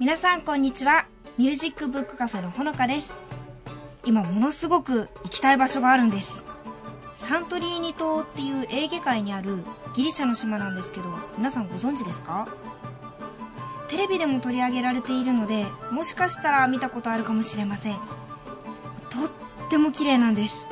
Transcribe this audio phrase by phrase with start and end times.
[0.00, 1.04] 皆さんこんにちは。
[1.36, 3.12] ミュージックブックカフェのほのかです。
[4.06, 6.46] 今ものすごく行きたい場所があるんです。
[7.16, 9.62] サントリーニ島っていうエーゲ海にある
[9.94, 12.48] ギリシャの島なんですけど皆さんご存知ですか？
[13.88, 17.96] テレビでも取り上げられているのでもしかしたら見たことあるかもしれません。
[17.96, 20.64] とっても綺麗なんです。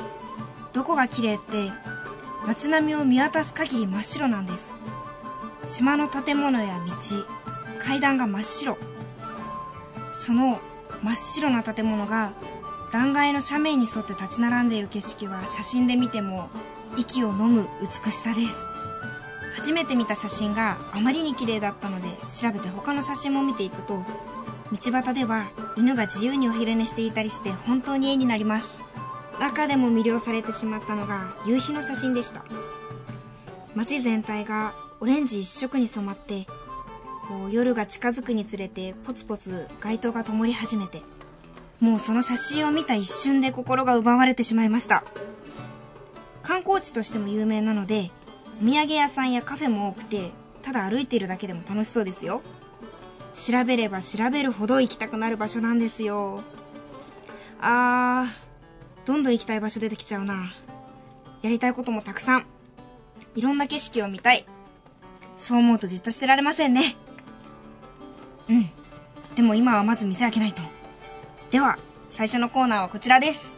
[0.73, 1.71] どこが綺麗って
[2.47, 4.73] 街並みを見渡す限り真っ白なんです。
[5.67, 6.95] 島の建物や道
[7.79, 8.75] 階段が真っ白。
[10.13, 10.59] その
[11.03, 12.33] 真っ白な建物が
[12.91, 16.49] 断崖の斜面に沿って立ち並んでいる景色は写真で見ても
[16.97, 18.67] 息を飲む美しさです。
[19.55, 24.03] 初めて見た写真があまりに綺麗だったので調べて他の写真も見ていくと
[24.71, 28.79] 道端では犬が自由にお昼寝していたりして本当に絵になります。
[29.39, 32.43] 中でも魅了されてしまったのが夕日の写真でした。
[33.75, 36.45] 街全体がオレンジ一色に染まって
[37.29, 41.03] こう夜が近づくにつれてポツポツ街灯が灯り始めて
[41.79, 45.03] もうその写真を見た一瞬で心が奪われてしまいました。
[46.41, 48.09] 観光地としても有名なので
[48.59, 50.31] お土産屋さんやカフェも多くて
[50.63, 52.41] ただ歩いているだけでも楽しそうですよ。
[53.35, 56.41] 調べれば調べるほど行きたくなる場所なんですよ。
[57.61, 60.51] あーどんどん行きたい場所出てきちゃうな。
[61.43, 62.45] やりたいこともたくさん。
[63.35, 64.45] いろんな景色を見たい。
[65.37, 66.95] そう思うとじっとしてられませんね。
[68.49, 68.69] うん。
[69.35, 70.61] でも今はまず店開けないと。
[71.51, 71.77] では
[72.09, 73.55] 最初のコーナーはこちらです。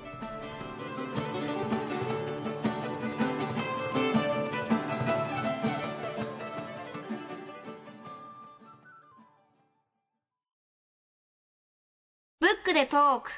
[12.40, 13.32] ブックでトーク。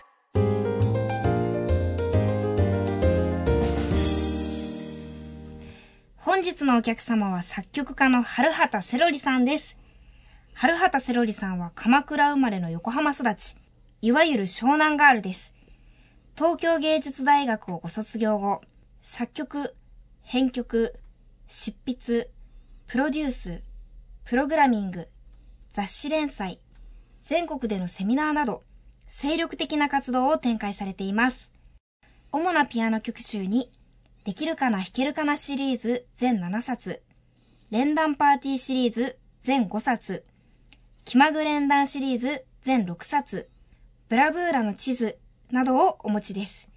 [6.18, 9.78] 本日のお客様は作曲家の春畑セロリさんです。
[10.56, 13.56] 春畑セロリさんは鎌倉生まれの横浜育ち、
[14.02, 15.52] いわゆる湘南ガールです。
[16.38, 18.62] 東京芸術大学をご卒業後、
[19.02, 19.76] 作曲、
[20.22, 20.94] 編曲、
[21.48, 22.30] 執筆、
[22.88, 23.64] プロデュース、
[24.24, 25.08] プログラミング、
[25.72, 26.60] 雑誌連載、
[27.24, 28.64] 全国でのセミナーなど、
[29.08, 31.52] 精力的な活動を展開されています。
[32.32, 33.70] 主なピアノ曲集に、
[34.24, 37.02] できるかな弾けるかなシリーズ全7冊、
[37.70, 40.24] 連弾パーティーシリーズ全5冊、
[41.06, 43.50] 気まぐ連弾シリーズ全6冊、
[44.10, 45.18] ブラブーラの地図
[45.52, 46.70] などをお持ちです。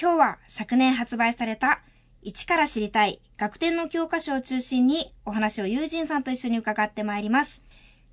[0.00, 1.80] 今日は昨年発売された
[2.22, 7.62] 一から知りたい学典の教科書を中心にお話を友人さんと一緒に伺ってまいります。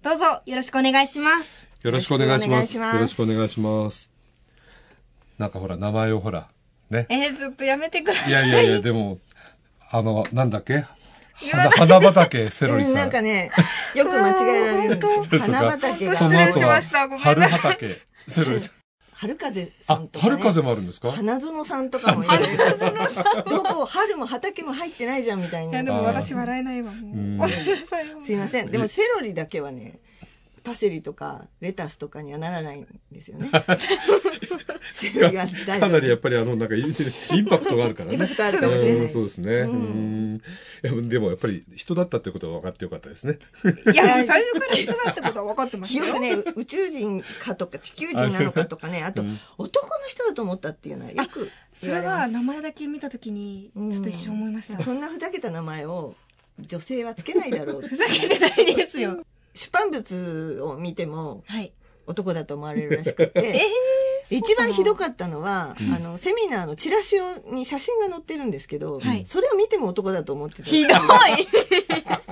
[0.04, 1.68] どうぞよろしくお願いします。
[1.84, 2.78] よろしくお願いします。
[2.78, 4.12] よろしくお願いします。
[5.38, 6.48] なんかほら、名前をほら、
[6.90, 7.06] ね。
[7.10, 8.30] えー、ちょっとやめてください。
[8.30, 9.20] いやいやいや、でも、
[9.90, 10.86] あの、なんだっけ？
[11.38, 12.94] 花花畑セロリうんさ。
[12.96, 13.52] なんんかね、
[13.96, 15.40] よく間違えられるんですよ。
[15.42, 16.30] 花畑そが。
[16.32, 18.72] の後は失礼しましたごめんなさい春畑セロリさん。
[19.14, 20.32] 春風さあん、とか、ね。
[20.32, 21.12] 春風もあるんですか？
[21.12, 22.34] 花園さんとかもいる。
[23.50, 25.92] どこ、春も畑も入ってないじゃんみたいいや、なで。
[25.92, 26.92] も私笑えないわ。
[26.92, 27.56] ごめんなさ
[28.02, 28.06] い。
[28.24, 28.70] すいません。
[28.70, 30.00] でもセロリだけはね、
[30.68, 33.50] パセリとかレタスとかにはならないんですよね。
[34.92, 38.14] セロリは大かなりや丈っぱりあの、なんかインパクトがあるから夫。
[38.14, 38.36] インパねク。
[38.36, 39.02] トあるかもしれない。
[39.04, 39.52] うんそうですね。
[39.62, 40.42] うん。
[41.08, 43.40] でもやっぱり人だったってことが分かってよかったですね。
[43.94, 46.14] いや、最初から人だってことは分かってましたよ。
[46.14, 52.02] よくね、宇宙人かとか地球人なのかとかね、あと、うん男の人だと思ったっていうのはよくそれ。
[52.02, 54.84] は名前だけ見たときに、ちょっと一瞬思いました。
[54.84, 56.16] そんなふざけた名前を
[56.60, 59.24] 女性はつけないだろうふざけてないですよ。
[59.58, 61.74] 出版物を見てもはい。
[62.06, 63.62] 男だと思われるらしくて、
[64.32, 69.26] 一番ひどかったのは、あの、セミナーのチラシをに写真が載ってるんですけど、はい。
[69.26, 70.70] それを見ても男だと思ってた。
[70.70, 70.98] ひどい。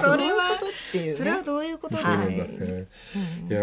[0.01, 0.65] それはどういうこと？
[0.65, 1.17] っていうね。
[1.17, 1.97] それはどういうこと？
[1.97, 2.85] だね
[3.15, 3.53] うんい。
[3.53, 3.61] や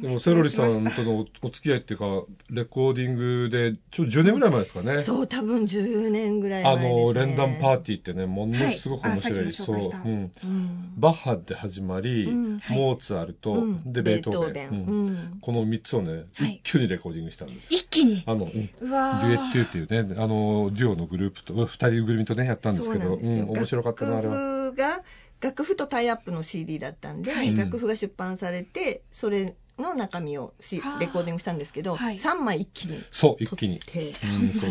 [0.00, 2.06] でもセロリさんとのお付き合いっていうか、
[2.50, 5.00] レコーディングで、ちょ、10年ぐらい前ですかね。
[5.00, 7.04] そう、多分10年ぐらいあ前です、ね。
[7.04, 9.38] の、連弾パーティーってね、ものすごく面白い。
[9.40, 10.30] はいそう、うん。
[10.44, 10.92] うん。
[10.96, 12.58] バッハで始まり、うん。
[12.58, 12.78] はい。
[12.78, 13.92] モーツァルト、うん。
[13.92, 15.38] で、ベートーベン。
[15.40, 16.60] この3つをね、はい。
[16.64, 17.72] 一挙にレコーディングしたんです。
[17.72, 18.22] 一気に？
[18.26, 18.50] あの、うん。
[18.50, 24.34] デうわュエットゥっていうね、あの、デュオのグループと、二人組とね、やったんですけど、面白かったな、あれは。
[24.34, 25.02] 楽譜が
[25.40, 27.56] 楽譜とタイアップの CD だったんで、はい。
[27.56, 33.80] 楽譜が出版されてそれの中身をしはあレコーディングしたんですけど、はい3枚一気にそう、一気に。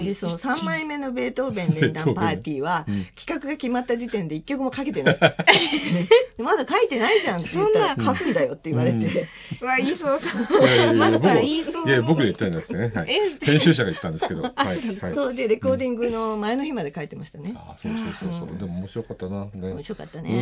[0.04, 5.18] でその3枚目のベートーベン連弾 パーティーは、うん企画が決まった時点で1曲もかけてない
[6.40, 9.28] まだ書いてないじゃんって言ったらそんな書くんだよって言われて、
[9.62, 10.94] うわ、言いそうそう。
[10.94, 12.92] マスター僕言いそういや、僕で言ったんですね。
[12.94, 13.12] はい。
[13.12, 14.44] え編集者が言ったんですけど。
[14.56, 14.98] はい。
[15.00, 15.14] はい。
[15.14, 18.58] そうでレコーディングの前の日まで書いてましたね、あそうそうそうそう。
[18.58, 19.46] でも面白かったな。
[19.46, 19.84] ね面。
[19.84, 20.42] 白かったねうんう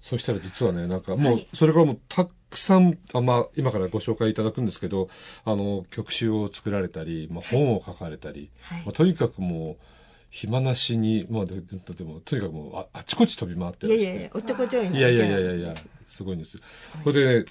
[0.00, 5.08] そしたら実はね、なんかもうはい、それからもうたくさん、あまあ、今からご紹介いただくんですけど、
[5.44, 8.82] あの、曲集を作られたり、まあ、本を書かれたり、はい。
[8.84, 9.84] まあ、とにかくもう、
[10.30, 11.56] 暇なしに、まあ、で
[12.04, 15.74] も、とにかくもうあ、あちこち飛び回ってらっしゃいやいやいやおっちょこちょいいやいやいやいやいや、
[16.06, 16.62] すごいんですよ。
[17.04, 17.44] これでね、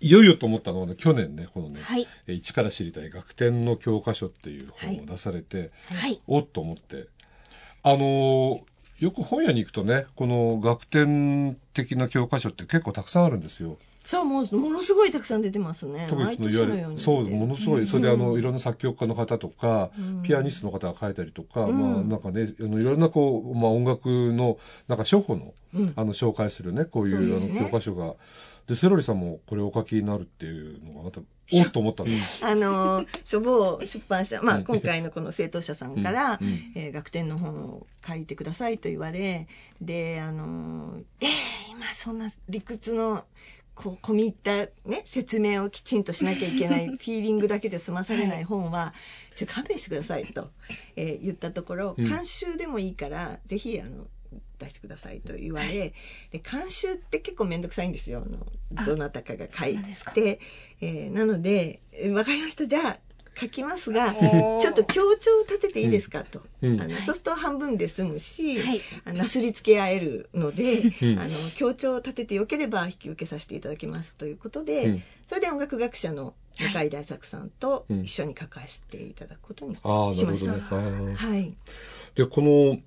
[0.00, 2.06] いよいよと思ったのはね、去年ね、このね、はい。
[2.26, 6.20] え一から知りたい学天の教科書っていう本を出されて、はい。
[6.26, 7.06] おっと思って。
[7.82, 8.69] あのー
[9.00, 13.76] よく本屋に行くとね、この学天的な教科書って結構たくさんあるんですよ。
[14.04, 16.06] そうもうものすごいたくさん出てますね。
[16.08, 20.22] 特に毎そのいわゆる、年のようにそう、ものすごい、それであの、うんいろんな作曲家の方とか、うん。
[20.22, 21.80] ピアニストの方が書いたりとか、うん。
[21.80, 24.58] まあなんかね、あのいろんなこう、まあ音楽の、
[24.88, 25.92] なんか処方の、うん。
[25.96, 28.14] あの、紹介するね、こういうあの教科書が。
[28.70, 31.20] で、セロリさんもこれをお書きになるっていうのがまた、
[31.52, 32.46] おっと思ったんです。
[32.46, 34.64] あの書房出版社、まあ、うん。
[34.64, 36.46] 今回のこの生徒者さんから、うん。
[36.46, 36.72] うん。
[36.76, 39.48] えー学天の本を書いてくださいと言われ
[39.80, 41.28] であのえー
[41.72, 43.24] 今そんな理屈の
[43.74, 44.56] こう込み入った、
[44.88, 48.44] ね、説明をきちんとしなきゃいけない フィーリングだけじゃ済まされない。
[48.44, 48.92] 本は
[49.34, 50.50] ちょっと勘弁してくださいと、
[50.94, 52.04] えー言ったところうん。
[52.04, 54.06] 監修でもいいから、ぜひあの
[54.58, 55.92] 出してくださいと言われ、
[56.30, 58.24] で監修って結構面倒くさいんですよ。
[58.26, 58.46] あの
[58.76, 59.88] あどなたかが書いそうな
[60.80, 62.66] えーなので「えーわかりました。
[62.66, 62.98] じゃあ
[63.38, 66.80] 書きますがちょっと強調を立てていいですか?」と、うん。
[66.80, 68.80] あのそうすると半分で済むし、はい。
[69.04, 71.18] あなすりつけ合えるので、うん。
[71.18, 75.02] あの強調を立ててよければ引き受けさせていただきますということで、うん。
[75.26, 78.02] それで音楽学者の向井大作さんとうん。
[78.02, 80.30] 一緒に書かせていただくことにしました。
[80.32, 80.62] ほどね。
[80.70, 81.54] あーはい、
[82.16, 82.78] で、この、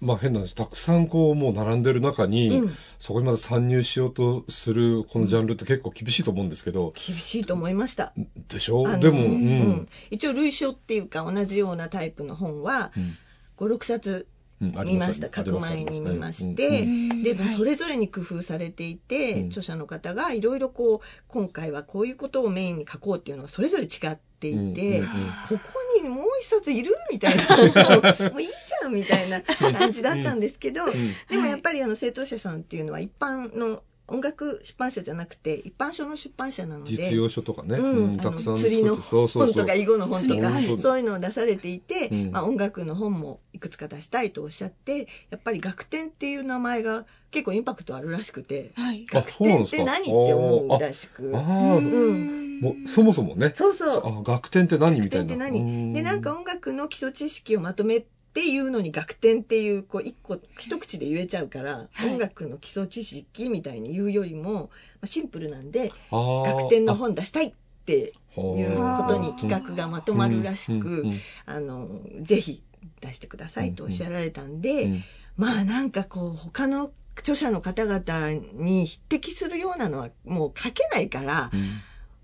[0.00, 2.74] まあ変な話、たくさんこうもう並んでる中に、うん。
[2.98, 8.12] そこにまた参入しようとするこのジャンルって結構厳しいと思うんですけど、厳しいと思いました。
[8.48, 8.86] でしょ？
[8.86, 9.30] あのでも、ううん。
[9.70, 9.88] ん。
[10.10, 13.16] 一応類書っていうか同じようなタイプの本はうん。
[13.56, 14.26] 56冊
[14.60, 15.28] 見ました。
[15.34, 16.82] 書く前に見まして。
[16.82, 17.22] うん。
[17.24, 17.48] ではい。
[17.56, 19.46] それぞれに工夫されていて、うん。
[19.48, 25.02] 著者の方がいろいろこう今回はこういうことをメインに書こうっていうのがそれぞれ違っていて、
[25.48, 25.58] ここ
[26.02, 26.94] にもう一冊いる？
[27.10, 27.42] みたいな。
[28.30, 30.84] もういいじゃんみたいな感じだったんですけど、
[31.28, 40.50] でもやっぱりあの生徒者さんっていうのは一般の音楽出版社じゃなくて一般書の出版社なので実用書とかね、うんうんたくさん釣りの本とか囲碁の本とか
[40.80, 42.30] そういうのを出されていて、うん。
[42.32, 49.06] まあ、音楽の本もいくつか出したいとおっしゃってやっぱり学天っていう名前が結構インパクトあるらしくてはい。
[49.12, 51.30] あ学天って何って思うらしく。
[51.34, 52.60] ああ、うん。
[52.60, 53.52] もうそもそもね。
[53.54, 54.20] そうそう。
[54.20, 55.36] あ、学天って何みたいな。
[55.36, 55.60] 学天って何？
[55.60, 62.10] うんでなんか音楽の基礎知識をまとめて言うのに学天っていうこう一個一口で言えちゃうから、はい。
[62.10, 64.68] 音楽の基礎知識みたいに言うよりも、ま
[65.02, 66.56] あ、シンプルなんであー。
[66.56, 67.52] 学天の本出したいっ
[67.84, 71.88] ていうあことに企画がまとまるらしく、うんうんあの
[72.20, 72.62] ぜひ
[73.00, 75.04] 出してくださいとおっしゃられたんで、うん。
[75.36, 81.60] まあなんかこう他の著者の方々に匹敵するようなのはもう書けないから、うん。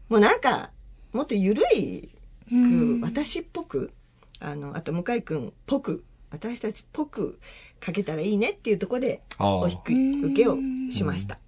[0.09, 0.71] もうなんか
[1.13, 2.11] もっと緩い
[2.49, 2.57] く、う
[2.99, 3.01] ん。
[3.01, 3.93] 私っぽく
[4.45, 7.41] あのあと向井君っぽく私たちっぽく
[7.85, 10.57] 書けたらいいねっていうところであお引き受けを
[10.91, 11.39] しました。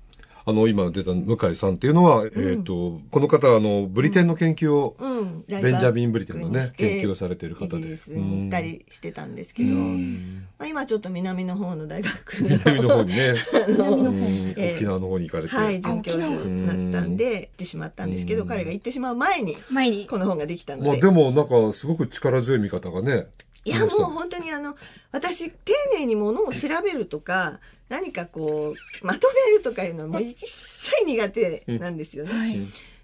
[0.48, 7.78] あの、今出た向井さんっていうのは、えっ、と、この方は、あの、ブリテンの研究を、うん、ベンジャミン・ブリテンのね、研究をされている方で。
[7.78, 13.34] 行ったりしてたんですけど、うんまあ、今ちょっと南の方の大学南の方にね、
[13.70, 15.56] 南の方うんええ沖縄の方に行かれて。
[15.56, 20.06] はい、准教授沖縄になったんで、行ってしまったんですけど、うん彼が行ってしまう前に、前に。
[20.06, 21.00] この本ができたのまあで。
[21.00, 23.26] でもなんかすごく力強い見方がね。
[23.66, 24.76] いや、もう本当にあの、
[25.10, 27.58] 私、丁寧にものを調べるとか、
[27.88, 32.32] 何かこう、まとめるとかいうのはもう一切苦手なんですよね。
[32.32, 32.60] はい。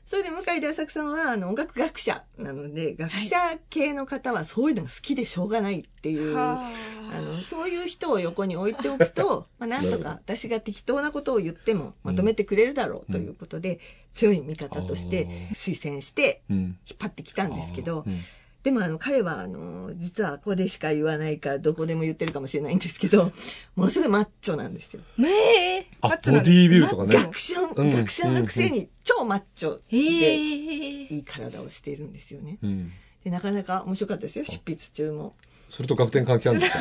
[0.06, 3.36] それで向井大作さんはあの音楽学者なので、学者
[3.70, 6.70] 系の方はそういうのが好きでしょうがないっていう、は
[7.12, 7.20] あ。
[7.20, 13.80] のそういう人を横に置いておくと、まあ、なんとか私が適当なことを言ってもまとめてくれるだろうということで、
[14.12, 16.56] 強い味方として推薦してうん。
[16.56, 18.20] 引っ張ってきたんですけど、うん
[18.62, 23.32] でもあの彼はあの実はここでしか言わないかどこでも言ってるかもしれないんですけど
[23.74, 25.02] ものすごいマッチョなんですよ。
[25.16, 25.86] めえ。
[26.00, 27.14] あ、ボマッチョなんディービルとかね。
[27.14, 31.14] 学者、うん学者のくせに超マッチョえでえ。
[31.14, 32.58] いい体をしているんですよね。
[32.62, 32.92] うん。
[33.24, 35.34] でなかなか面白かったですよ執筆中も。
[35.74, 36.78] それと学点関係あるんですか？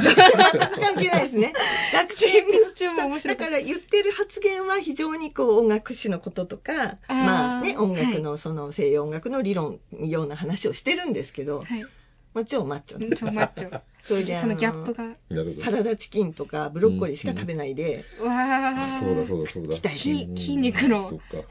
[0.82, 1.54] 関係ないですね。
[1.94, 11.86] 学生演説中も面白かっただから言ってる発言は非常にこう音楽史のこととか、まあね、音楽のその西洋音楽の理論ような話をしてるんですけど、はい。
[12.34, 13.16] もちろんマッチョね。
[13.16, 13.82] ちょ、マッチョ。
[14.02, 15.16] それでそのギャップが。
[15.54, 18.88] サラダチキンとかブロッコリーしか食べないで、わああ。
[18.88, 19.76] そうだそうだそうだ。
[19.76, 21.02] 鍛えて筋筋肉の。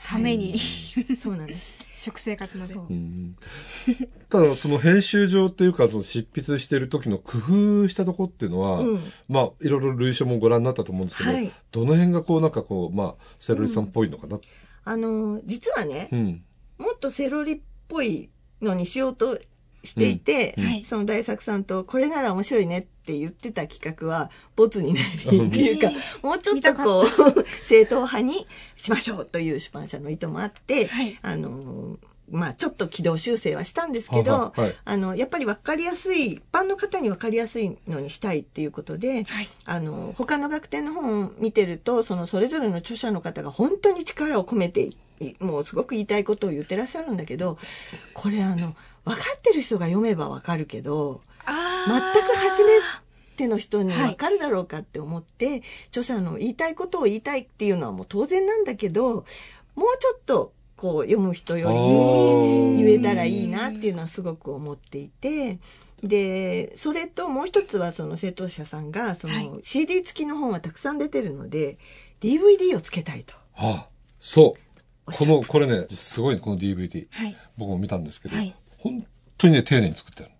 [0.04, 0.58] ために、
[1.18, 1.90] そうなんです。
[2.00, 2.72] 食生活まで。
[2.74, 3.36] そううん
[4.30, 7.38] ただその編集上っていうかその執筆してる時の工
[7.82, 14.40] 夫したとこっていうのは、うんまあいろいろ類書もご覧になったと思うんですけど、はいどの辺がこうなんかこうまあセロリさんっぽいのかな、
[14.84, 16.44] あの、実はねう、ん、
[16.78, 18.30] もっとセロリっぽい
[18.62, 19.38] のにしようと
[19.84, 20.64] していて、うん。
[20.64, 27.06] はいその大作さんとこれなら面白いねって言ってた企画はボツになりっていうか、えもうちょっとこう
[27.62, 28.46] 正統派に
[28.76, 31.18] しましょうという出版社の意図もあって、はい。
[31.22, 31.98] あの
[32.30, 34.74] まあちょっと軌道修正はしたんですけど、ははいはい。
[34.84, 39.48] あのやっぱり分かりやすい一般の方に分かりやすいのにしたいっていうことで、はい。
[39.64, 44.96] あの他の学典の本を見てるとそのそれぞれの著者の方が本当に力を込めてい
[45.38, 47.58] もうすごく言いたいことを言ってらっしゃるんだけど
[48.14, 48.74] これあの
[49.04, 52.72] 分かってる人が読めば分かるけどあ全ーく初め
[53.36, 59.24] ての人に分かるだろうかって思って、著者の言いたいことを言いたいっていうのはもう当然なんだけどもう
[59.98, 65.58] ちょっとこう読む人よりに言えたらいいなっていうのはすごく思っていて。
[66.02, 71.76] で、それともう一つはその生徒者さんがそはの CD 付きの本はたくさん出てるので
[72.22, 73.34] DVD をつけたいと。
[73.56, 73.86] あ
[74.18, 74.69] そう
[75.12, 77.36] このこれねすごいねこの DVD はい。
[77.56, 78.54] 僕も見たんですけど、はい。
[78.78, 79.06] 本
[79.38, 80.32] 当にね丁寧に作ってある。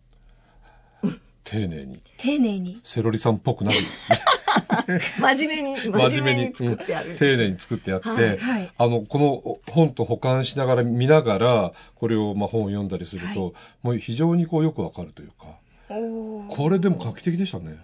[1.44, 2.00] 丁寧に。
[2.16, 2.80] 丁寧に。
[2.84, 3.78] セロリさんっぽくなる
[5.18, 7.10] 真面目に、真面目に作ってある。
[7.10, 8.72] うん丁寧に作ってあって、はいはい。
[8.76, 9.18] あの、こ
[9.66, 15.58] の本と保管しながら見ながら、これをまあ本を読んだりすると、もう非常にこうよくわかるというか、
[15.88, 17.78] これでも画期的でしたね。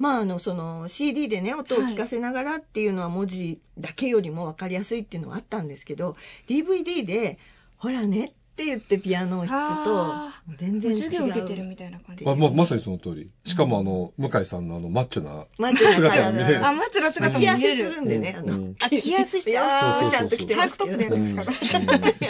[0.00, 6.16] まあ、あの、その CD でね、音を聞かせながらっていうのは文字だけよりも分かりやすいっていうのはあったんですけど、
[6.48, 7.38] DVD で、
[7.76, 10.98] ほらねって言ってピアノを弾くとあ、全然違う。
[11.02, 13.30] 授業受けてるみたいな感じまあ、ままさにその通り。
[13.44, 16.66] しかもあの、向井さんのあの、マッチョなマッチョな姿が見れる。
[16.66, 17.84] あ、マッチョな姿も見れる。
[17.84, 21.42] するんでね、あの、うんあ着やすいし洋あー服ちゃんと着てタンクトップでやるうんんですか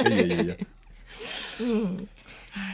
[0.03, 0.57] うんいやいやいや。
[1.61, 2.09] うん。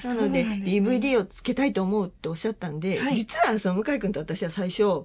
[0.04, 3.16] あなので DVD をつけたいと思うっておっしゃったんで、はい。
[3.16, 5.04] 実はその向井君と私は最初、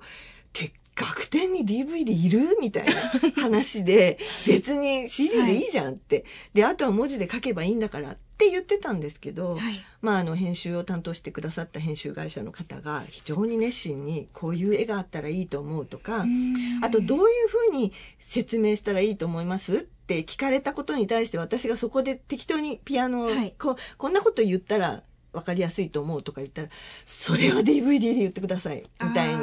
[0.53, 2.57] て学典に DVD いる？
[2.59, 2.91] みたいな
[3.41, 9.81] 話で、別に CD でいいじゃんって、で、あとは文字で書けばいいんだからって言ってたんですけど、はい。
[10.01, 16.25] まあ、あの、編集を担当してくださった編集会社の方が非常に熱心に、こういう絵があったらいいと思うとか、
[16.81, 19.87] あとどういうふうに説明したらいいと思います？
[20.21, 23.53] って聞かれたことに対して私がそこで適当にピアノを、はい。
[23.57, 25.03] こうこんなこと言ったら
[25.33, 26.67] 分かりやすいと思うとか言ったら
[27.05, 29.37] それは DVD で言ってくださいみたいに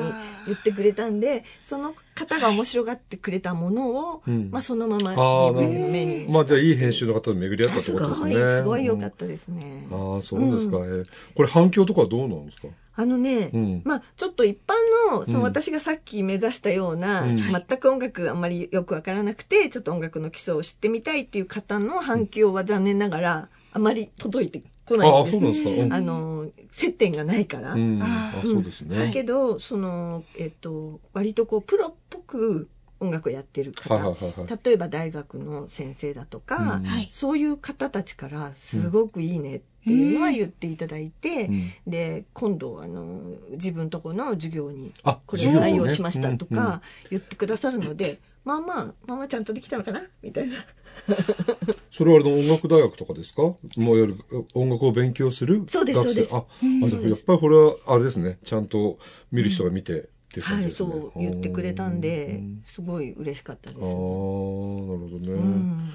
[0.47, 4.51] 言ってくれたんでその方が面白がってくれたものを、うん。
[4.51, 8.35] まあ、そのまま DVD のメニューにまあじゃあいい編集の方と巡り合ったってすことですね。
[8.35, 9.87] ごいすごい良かうんったですね。
[9.91, 10.77] ああ、そうですか。
[10.77, 12.69] えーこれ反響とかはどうなんですか？
[13.01, 14.75] あのね、うんまあちょっと一般
[15.13, 25.71] のそのうん私がさっき目指したような、うん全く音楽あんまりよくわからなくてちょっと音楽の基礎を知ってみたいっていう方の反響は残念ながらあまり届いてこないああ、んですそうなんですか。
[25.71, 27.75] うんあの接点がないから。
[27.75, 28.01] うん。
[28.03, 28.99] あそうですね。
[28.99, 32.69] だけどそのえっと割とこうプロっぽく
[33.01, 34.59] 音楽をやってる方、はいはい。
[34.65, 50.55] 例えば大学の先生だとか、そういう方たちからすごくいいねっていうのは言っていただいて、うんで今度あの自分とこの授業にあこれ授業ね採用しましたとうんうんか言ってくださるので、まあまあまあまあちゃんとできたのかなみたいな。
[51.91, 53.43] それはあの音楽大学とかですか？
[53.43, 54.17] もういわゆる
[54.55, 56.25] 音楽を勉強するそうです学生？
[56.25, 56.45] そうあ、
[56.87, 58.39] あ、じゃあやっぱりこれはあれですね。
[58.45, 58.99] ちゃんと
[59.31, 60.71] 見る人が見てっていう感はい。
[60.71, 63.81] そう言ってくれたんでうん、すごい嬉しかったです。
[63.83, 65.33] ああ、なるほどね。
[65.33, 65.91] うん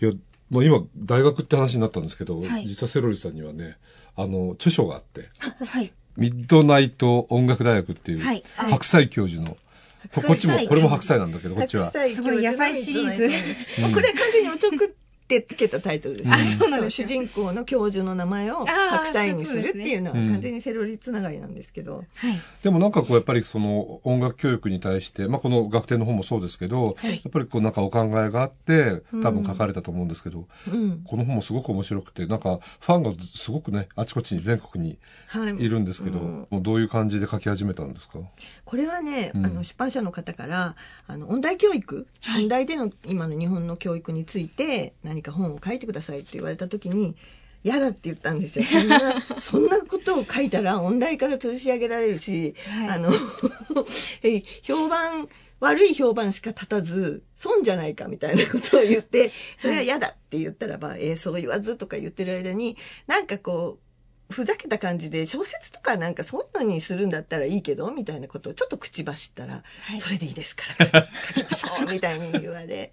[0.00, 0.12] いや、
[0.50, 2.66] もう今、大学って話になったんですけど、はい。
[2.66, 3.76] 実はセロリさんにはね、
[4.16, 5.28] あの、著書があって、
[5.64, 5.92] はい。
[6.16, 8.42] ミッドナイト音楽大学っていう、はい。
[8.56, 8.72] はい。
[8.72, 9.56] 白菜教授の、
[10.14, 11.86] ここっちもこれも白菜なんだけど、こっちは。
[11.86, 13.28] 白菜すごい野菜シリーズ。
[13.92, 14.96] これ完全におちょく
[15.28, 16.36] ってつけたタイトルですね。
[16.36, 22.04] あそうなんです主人公の教授の名前を白菜にするっていうのは完全にセロリつながりなんですけど。
[22.14, 22.40] はい。
[22.62, 31.02] でもなんかこう、やっぱりその音楽教育に対して、まあこの学典の方もそうですけど、はいやっぱりこうなんかお考えがあって、多分書かれたと思うんですけど、うん。
[31.04, 35.62] この本もすごく面白くて、なんかファンがすごくね、あちこちに全国にはい。
[35.62, 38.18] いるんですけど、うんもうどういう感じで書き始めたんですか？
[38.64, 40.74] これはね、うんあの出版社の方から
[41.06, 47.14] あの音大教育、はい音大での今の日本の教育について何か本を書いてくださいって言われた時にい
[47.64, 48.64] 嫌だって言ったんですよ。
[48.64, 53.10] そんな、 そんなことを書いたら音大から吊るし上げられるし、はいあの、
[54.22, 55.28] え評判、
[55.60, 62.76] 悪い評判しか立たず、損じゃないかみたいなことを言って、それは嫌だって言ったらば、えーそう言わずとか言ってる間に、
[63.08, 63.87] なんかこう、
[64.30, 70.00] ふざけた感じで小説とかなんかそういうのにするんだったらいいけどみたいなことをちょっと口走ったら、はい。
[70.00, 71.08] それでいいですから。
[71.34, 72.92] 書きましょうみたいに言われ。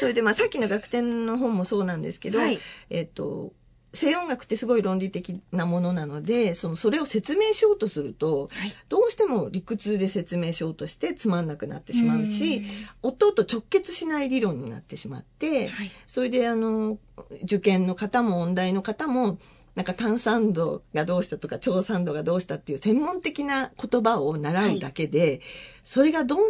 [0.00, 2.58] それでまあさっきの学典の本もそうなんですけど、はい。
[2.90, 3.52] えっと
[3.92, 8.74] 西音楽ってすごい論理的なものなのでそのそれを説明しようとするとはい。
[8.88, 12.64] どうしても理屈で説明しようとしてつまんなくなってしまうし
[13.02, 15.90] 音と直結しない理論になってしまって、はい。
[16.08, 16.98] それであの
[17.44, 19.38] 受験の方も音大の方も
[19.74, 25.40] なんか単酸度がどうしたとか超酸度がどうしたっていう専門的な言葉を習うだけで、
[25.82, 26.46] それがどんな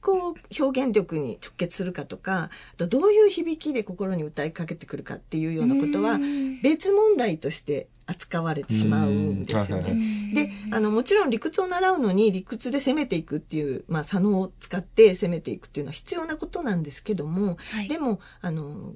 [0.00, 6.60] こう表現力に直結するかとかあとどういう響きで心に歌いかけてくるかっていうようなことはうん。
[6.62, 10.32] 別問題として扱われてしまうんですよね。
[10.34, 17.88] で、あの、もちろん理屈を習うのに理屈で攻めていくっていう、まあ、左脳を使って攻めていくっていうのは必要なことなんですけども、はい。
[17.88, 18.94] でも、あの、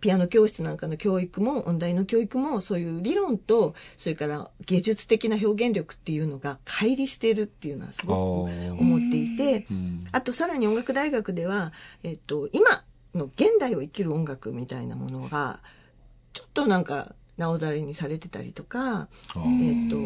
[0.00, 10.06] ピアノ教室なんかの教育も、音大の教育も、そういう理論と、それから芸術的な表現力っていうのが乖離しているっていうのはすごく思っていて、うん。
[10.12, 15.60] あとさらに音楽大学では、えっと、今の現代を生きる音楽みたいなものが、
[16.32, 19.96] ちょっとなんか、なおざりにされてたりとか、あえーっと、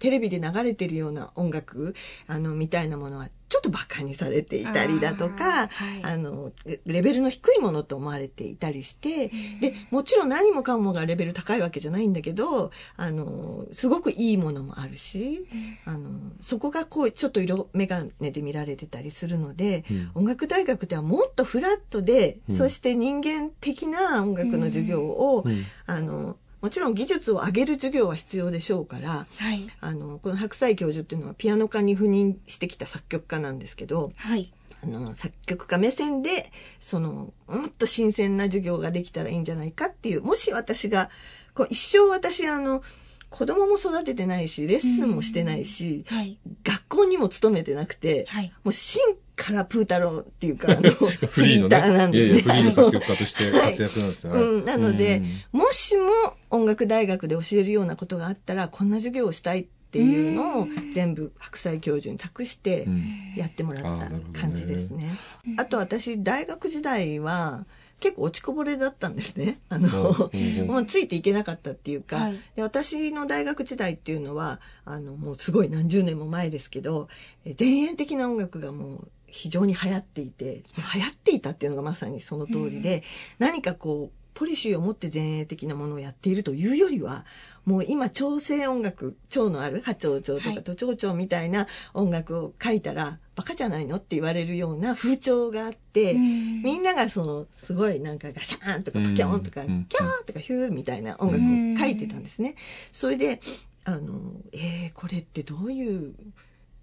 [0.00, 1.94] テレビで流れてるような音楽、
[2.26, 6.14] あの、みたいなものは、ちょっと馬鹿にされていたりだとか、あーはい。
[6.14, 9.28] あの、レレベルの低いものと思われていたりして、
[9.60, 15.46] で、もちろん何もかもがレベル高いわけじゃないんだけど、あの、すごくいいものもあるし、
[15.84, 20.22] あの、そこがこう、ちょっと色眼鏡で見られてたりするので、うん。
[20.22, 22.56] 音楽大学ではもっとフラットで、うん。
[22.56, 25.64] そして人間的な音楽の授業を、うん。
[25.86, 29.66] あの、もちろん技術を上げる授業は必要でしょうから、はい。
[29.80, 34.52] あの、この白菜教授っていうのはピアノ科に赴任してきた作曲家なんですけど、はい。
[34.82, 41.10] あの、作曲家目線で、その、もっと新鮮な授業ができたらいいんじゃないかっていう、もし私が、
[41.54, 42.82] こう一生私、あの、
[43.30, 46.38] 子供も育ててないし、レッスンもしてないし、はい。
[46.64, 48.52] 学校にも勤めてなくて、はい。
[48.64, 49.00] もう真
[49.36, 52.54] からプータローっていうか、 あの、フフリーターなんですね。
[52.54, 54.42] いやいや、フリーの作曲あ家として活躍なんですよね。
[54.42, 56.10] うん、なので、もしも
[56.50, 65.16] 音楽大学で教えるようなことがあったら、こんな授業をしたいっていうのを全部白菜教授に託してうんやってもらった感じですね。
[65.56, 67.64] あと私、大学時代は
[68.00, 69.60] 結構落ちこぼれだったんですね。
[69.68, 72.40] あの、うんもうついていけなかったっていうか、はい。
[72.56, 77.08] で私の大学時代っていうのは、あの、もうすごい何十年も前ですけど、
[77.44, 80.62] え前衛的な音楽がもう非常に流行っていて、
[80.94, 83.02] 流行っていたっていうのがまさにその通りで、
[83.38, 87.24] 何かこう、ポリシーを持って前衛的なものをやっているというよりは、
[87.64, 90.56] もう今、調整音楽、調のある波長調とはい。
[90.56, 96.62] か都調調みたいな音楽を書いたら、バカじゃないのって言われるような風潮があって、うん。
[96.62, 99.84] みんながその、すごいなんかガシャーンとかパキョーンとか、うん。
[99.88, 102.54] キャーとかヒューみたいな音楽を書いてたんですね。
[102.92, 103.40] それで、
[103.84, 106.14] あの、えー、これってどういう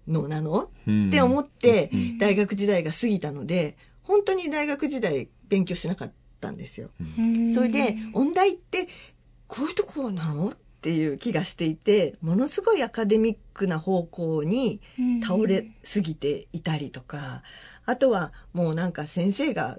[0.06, 0.70] のなの？
[0.86, 1.08] うん。
[1.08, 2.18] って思ってうん。
[2.18, 6.14] 大学時代が過ぎたので、本当に大学時代勉強しなかった
[6.50, 6.90] んですよ。
[7.18, 8.88] うんそれで、音大って
[9.46, 10.50] こういうとこなの？
[10.50, 17.42] っていう気がしていて、ものすごいアカデミックな方向にうん倒れすぎていたりとか、
[17.88, 19.78] あとはもうなんか先生が、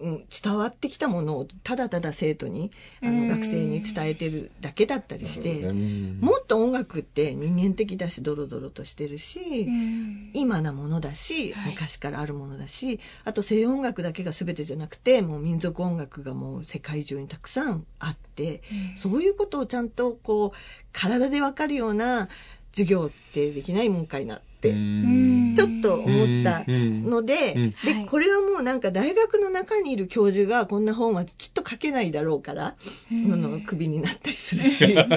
[0.00, 2.70] うん伝わってきたものをただただ生徒に、
[3.02, 3.28] あうん。
[3.28, 6.18] の学生に伝えてるだけだったりして、うん。
[6.22, 10.30] もっと音楽って人間的だし、ドロドロとしてるし、うん。
[10.32, 11.72] 今なものだし、はい。
[11.72, 18.62] 昔からあるものだし、あと西洋音楽だけが全てじゃなくて、もう民族音楽がもう世界中にたくさんあって、
[18.96, 20.58] そういうことをちゃんとこう、
[20.92, 22.28] 体でわかるような
[22.72, 32.74] 授業ってできないもんかいなって、うんちょっと思ったので、うんで、はいこれはもうなんか大学の中にいる教授がこんな本はきっと書けないだろうから、
[33.10, 35.08] うんあの、クビになったりするし、 で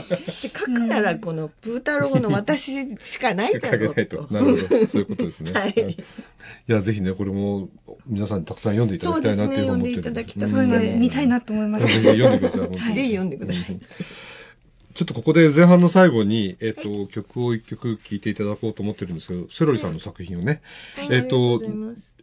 [0.50, 3.96] 書くならこのプータローの私しかないだろうと。。
[3.96, 4.88] ないとなるほど。
[4.88, 5.52] そういうことですね。
[5.54, 5.98] はい
[6.68, 7.70] いや、ぜひね、これも
[8.06, 12.04] 皆さんにたくさん読んでいただきたいなっていうのを思ってるそうですね読んでいただきたい見たいなと思いまぜひす。
[12.04, 12.62] 読んでください。
[12.62, 13.80] 本当にぜひ読んでください。
[14.94, 20.62] ちょっとここで前半の最後に、えっ、と、曲を一曲聴いていただこうと思ってるんですけど、セロリさんの作品をね、
[20.98, 21.62] えっ、はいありがと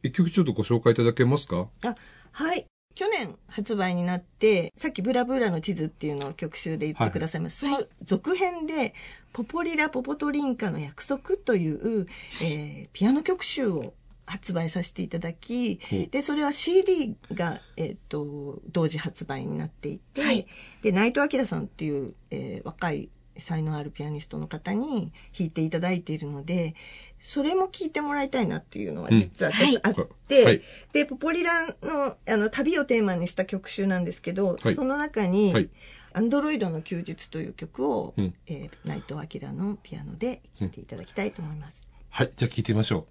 [0.03, 1.69] 一曲ちょっとご紹介いただけますか？
[1.85, 1.95] あ、
[2.33, 2.65] はい。
[2.95, 7.61] 去年発売になって、さっきブラブラの地図っていうのを曲集で言ってくださいます。
[7.61, 8.95] その続編で、
[9.33, 12.07] ポポリラ・ポポトリンカの約束という、
[12.43, 13.95] えーピアノ曲集を
[14.31, 20.47] 発売させていただきで、それは CD が、えっ、と、同時発売になっていて、はい。
[20.83, 23.09] で、内藤明さんっていう、えー若い
[23.41, 26.75] 才能あるピアニストの方に弾いていただいているので、
[27.19, 30.63] それも聞いてもらいたいなっていうのは実はちょっとあって、はい。
[30.93, 34.75] で、ポポリラの、あの、旅をテーマにした曲集なんですけど、はい。
[34.75, 35.71] その中に、はい。
[36.13, 38.35] アンドロイドの休日という曲を、うん。
[38.47, 41.89] えー内藤明のピアノで弾いていただきたいと思います。
[42.11, 42.31] はい。
[42.37, 43.07] じゃあ聞いてみましょ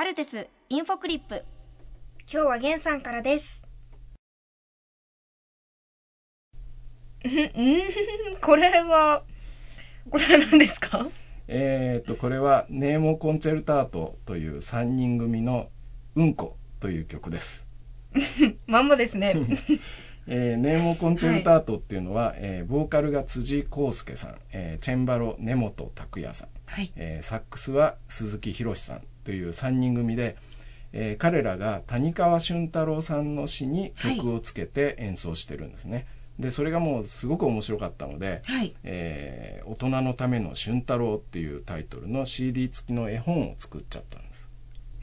[0.00, 1.42] アルテスインフォクリップ。
[2.32, 3.64] 今日はゲンさんからです。
[8.40, 9.24] これは、
[10.08, 11.04] これは何ですか？
[11.48, 15.68] えー、とこれは「ネーモコンチェルタート」という3人組の
[16.14, 17.68] 「うんこ」という曲です。
[18.68, 19.34] まんまですね。
[20.28, 26.92] えーネーモコンチェルタートっていうのは、えーボーカルが辻康介さん、えーチェンバロ根本拓也さん、はい。
[26.94, 30.36] えーサックスは鈴木宏さんという3人組で、
[30.94, 36.06] えー彼らが谷川俊太郎さんの詩に曲をつけて演奏してるんですね。
[36.38, 38.74] でそれがもうすごく面白かったので、はい。
[38.84, 44.50] えー大人のための俊太郎っていうタイトルの CD 付きの絵本を作っちゃったんです。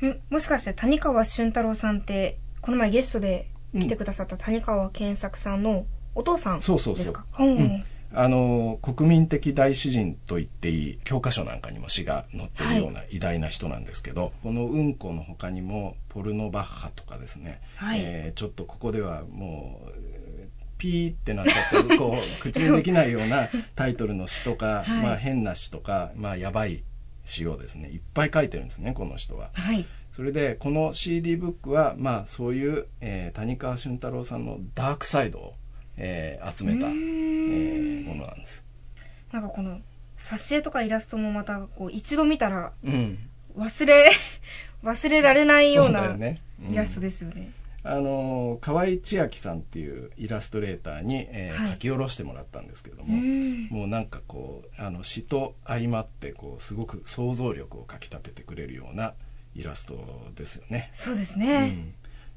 [0.01, 0.19] ん？
[0.31, 5.85] もしかして谷川俊太郎さんって、この前ゲストで来てくださった谷川健作さんの
[6.15, 6.79] お父さんですか？
[6.79, 7.15] そうそうそう。
[7.38, 7.85] うんうん
[8.15, 26.84] あの国民的大詩人と言っていい教科書なんかにも詩が載ってるような偉大な人なんですけど、この「うんこ」の他にもポルノバッハとかですね、はいえーちょっとここではもうえーピーってなっちゃってこう 口にできないようなタイトルの詩とか、はいまあ、変な詩とか、まあ、やばい
[27.23, 29.51] 詩をですねいっぱい書いてるんですねこの人は。
[29.54, 29.86] はい。
[30.12, 35.56] それでこの CD ブックはまあそういう、えー谷川俊太郎さんのダークサイドを、
[35.97, 38.65] えー集めた、えーものなんです。
[39.31, 39.79] なんかこの、
[40.17, 43.19] 挿絵とかイラストもまた、こう、一度見たら、うん、
[43.58, 44.12] 忘れ、
[44.84, 46.15] 忘れられないような
[46.69, 47.51] イラストですよね。
[47.88, 53.67] あのー河合千秋さんっていうイラストレーターに、えーはい書き下ろしてもらったんですけれどうも、ん。
[53.67, 59.13] もうなんかこうあの詩と相まってこうすごく想像力をかき立ててくれるような
[59.53, 59.95] イラスト
[60.36, 60.89] ですよね。
[60.93, 61.93] そうですうね。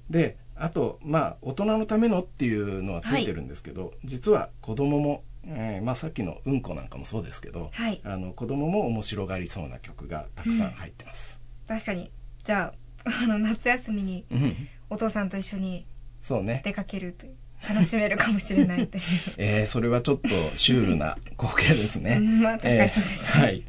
[0.08, 11.40] んであとまあ大人のためのっていうのはついてるんですけど、実は子供も、えーまあ、さっきの「うんこ」なんかもそうですけど、はいあの子供も面白がりそうな曲がたくさん入ってます。
[11.66, 12.10] 確かに。
[12.42, 12.72] じゃ
[13.04, 15.86] あ、あの、夏休みにうんお父さんと一緒に
[16.20, 17.34] そうね、出かけるという、
[17.68, 19.02] 楽しめるかもしれないという。
[19.38, 22.16] えーそれはちょっとシュールな光景ですね。
[22.18, 23.64] うんまあ確かにそうですねえーはい。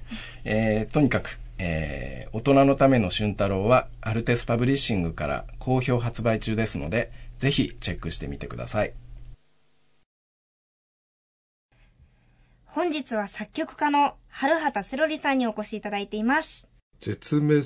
[0.46, 8.94] えーとにかく、えー大人のための俊太郎はアルテスパブリッシングから好評発売中ですので、ぜひチェックしてみてください。
[12.66, 16.68] 本日は作曲家の春畑セロリさんにお越しいただいています。
[17.02, 17.04] う。
[17.04, 17.64] 絶滅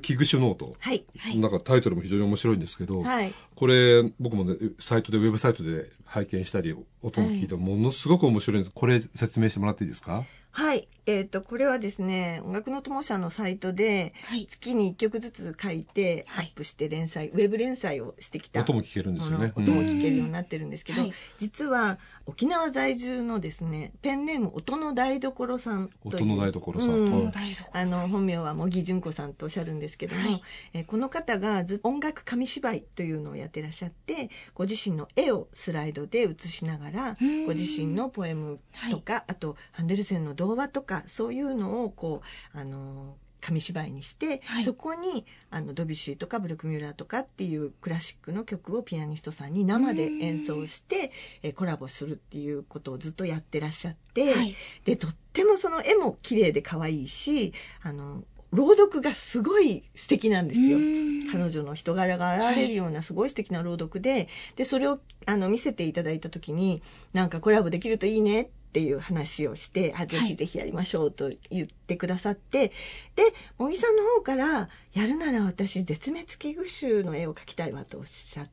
[0.00, 0.74] 危惧種ノート。
[0.78, 1.04] はい。
[1.38, 3.34] なんかタイトルも非常に面白いんですけど、はい。
[3.54, 8.72] これ僕もね、サイトで、ウェブサイトで拝見したり、音も聞いてものすごく面白いんです。
[8.74, 10.24] これ説明してもらっていいですか？
[10.52, 10.88] はい。
[11.06, 16.46] えっ、と、これはですね、音楽の友社のサイトではい、月に1曲ずつ書いて、アはい。
[16.46, 18.60] ップして連載、ウェブ連載をしてきた。
[18.62, 19.52] 音も聞けるんですよね。
[19.54, 21.12] 音も聞けるようになってるんですけど、はい。
[21.38, 26.24] 実は沖縄在住のですね、ペンネーム音の台所さんという。
[26.24, 26.96] 音の台所さん。
[26.96, 27.32] うん。
[27.72, 30.42] あの、本名は茂木純子さんとおっしゃるんですけども、はい。
[30.72, 42.22] えーこの方がず音楽紙芝居というのをやってらっしゃって、ご自身の絵をスライドで写しながらうん、ご自身のポエムとか、あと、ハンデルセンの童話とか、そういうのを、こ
[42.54, 44.64] う、あの紙芝居にして、はい。
[44.64, 54.56] そこにあのドビュッシーとかブルクミュラーとかっていうクラシックの曲をピアニストさんに生で演奏して、えーコラボするっていうことをずっとやってらっしゃって、はい。
[54.84, 60.78] でとってもその絵も綺麗で可愛いしあの朗読がすごい素敵なんですよ。
[60.78, 61.30] うん。
[61.30, 66.82] 彼女の人柄が現れるようなすごい素敵な朗読ででそれをあの見せていただいた時に
[67.12, 72.72] なんかコラボできるといいねっていう話をして、あぜひぜひやりましょうと言ってくださって、
[73.14, 78.50] で茂木さんの方からやるなら私絶滅危惧種の絵を描きたいわとおっしゃって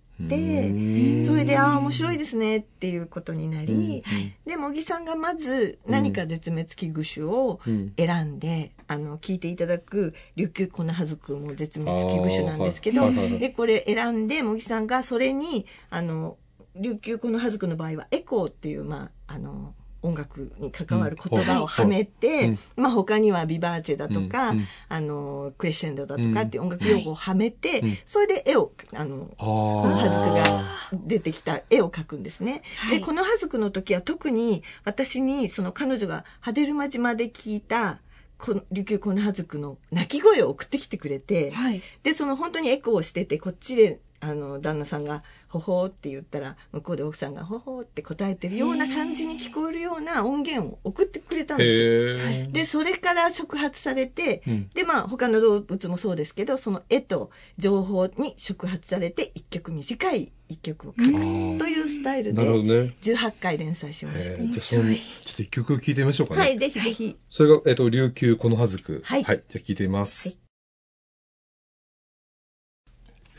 [0.70, 1.26] うん。
[1.26, 4.02] それでああ面白いですねっていうことになり、うん。
[4.50, 7.94] で茂木さんがまず何か絶滅危惧種をうん。
[7.98, 16.38] 選んで、あの聞いていただく琉球コナハズクも絶滅危惧種なんですけど、でこれ選んで茂木さんがそれにあの
[16.78, 24.54] 琉球コナハズクの場合はエコーっていうまああの音楽に関わる言葉をはめて、うんまあ他にはビバーチェだとか、
[24.90, 27.98] あのクレッシェンドだとかっていう音楽用語をはめて、うん。
[28.06, 30.64] それで絵をあのあこのハズクが
[31.08, 32.62] 出てきた絵を描くんですね。
[32.78, 33.00] はい。
[33.00, 38.02] で、このハズクの時は特に私にその彼女がハデルマ島で聞いた
[38.38, 41.82] こ琉球コノハズクの鳴き声を送ってきてくれて、はい。
[42.04, 52.52] で、その本当にエコーをしてて、こっちで、あの、旦那さんが、ほほーって言ったら、向こうで奥さんが、ほほーって答えてるような感じに聞こえるような音源を送ってくれたんですよ。
[52.52, 62.96] で、それから触発されて、うんで、まあ、他の動物もそうですけど、その絵と情報に触発されて、一曲短い一曲を書くんというスタイルで、ね。
[63.02, 64.36] 18回連載しました。
[64.36, 65.00] えーじゃあその、ちょ
[65.34, 66.40] っと一曲聴いてみましょうかね。
[66.40, 67.16] はい、ぜひぜひ。
[67.30, 69.02] それが、えっ、と、琉球このはずく。
[69.04, 70.43] はいじゃあ聴いてみます。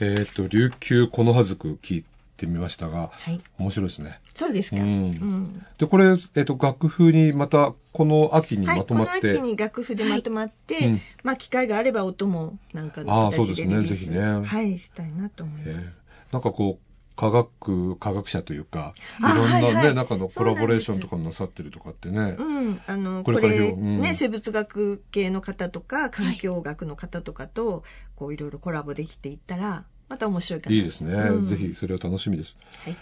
[0.00, 2.04] えっ、と、琉球このはずく聴い
[2.36, 3.40] てみましたが、はい。
[3.58, 4.20] 面白いですね。
[4.34, 4.76] そうですか。
[4.76, 5.66] ううんん。
[5.78, 16.02] で、これ、えっ、と、楽譜にまた、この秋にはい、まとまって、この秋に楽譜でまとまって、うんまあ機会があれば音もなんかあのあそうですねぜひねはい、したいなと思いえーます。
[16.32, 16.83] なんかこう、
[17.16, 22.34] 科学、科学者というか、いあろんなね、はいはい中のコラボレーションとかもなさってるとかってね。
[22.38, 27.84] うん、あの、ここれれからうんね、生物学系の方とか、環境学の方とかと、
[28.16, 30.76] こういろいろコラボできていったら、また面白いかな。
[30.76, 32.58] いいですね、うんぜひそれは楽しみです。
[32.84, 32.96] はい。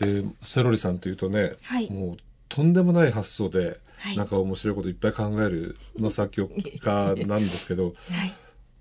[0.00, 2.16] で、セロリさんというとね、はいもう
[2.48, 7.94] とんでもない発想で、はいなんか面白いこといっぱい考えるの作曲家なんですけど、はい。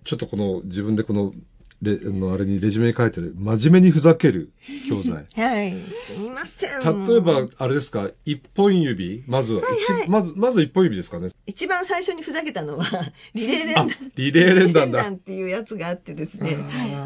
[0.03, 1.33] ちょっとこの自分でこの
[1.81, 4.51] レのあれにレジュメに書いてる真面目にふざける
[4.87, 5.25] 教材。
[5.35, 5.71] はい。
[5.71, 7.05] すみません。
[7.05, 11.31] 例えば、あれですか、一本指まずは、一まず、まず一本指ですかね。
[11.45, 12.85] 一番最初にふざけたのは、
[13.35, 15.09] リレー連あ弾。、リレー連弾だ。
[15.09, 16.57] っていうやつがあってですね、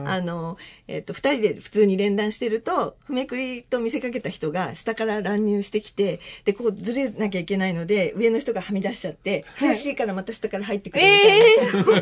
[0.06, 0.58] ああの、
[0.88, 12.02] えっ、と、二人で普通に連弾してると、ふめくりと見せかけた人が下から乱入してきて、で、こうずれなきゃいけないので、上の人がはみ出しちゃって、はい悔しいからまた下から入ってくるみたいな。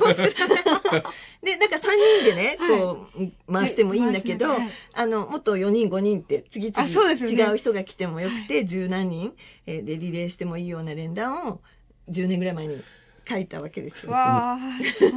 [1.43, 3.07] で、なんか三人でね、こ
[3.47, 4.47] う、回してもいいんだけど、
[4.93, 9.33] あの、もっと4人5人って次々違う人が来てもよくて、十何人
[9.65, 11.61] えーでリレーしてもいいような連弾を
[12.09, 12.83] 10年ぐらい前に
[13.29, 14.11] 書いたわけですよ。
[14.11, 14.57] わ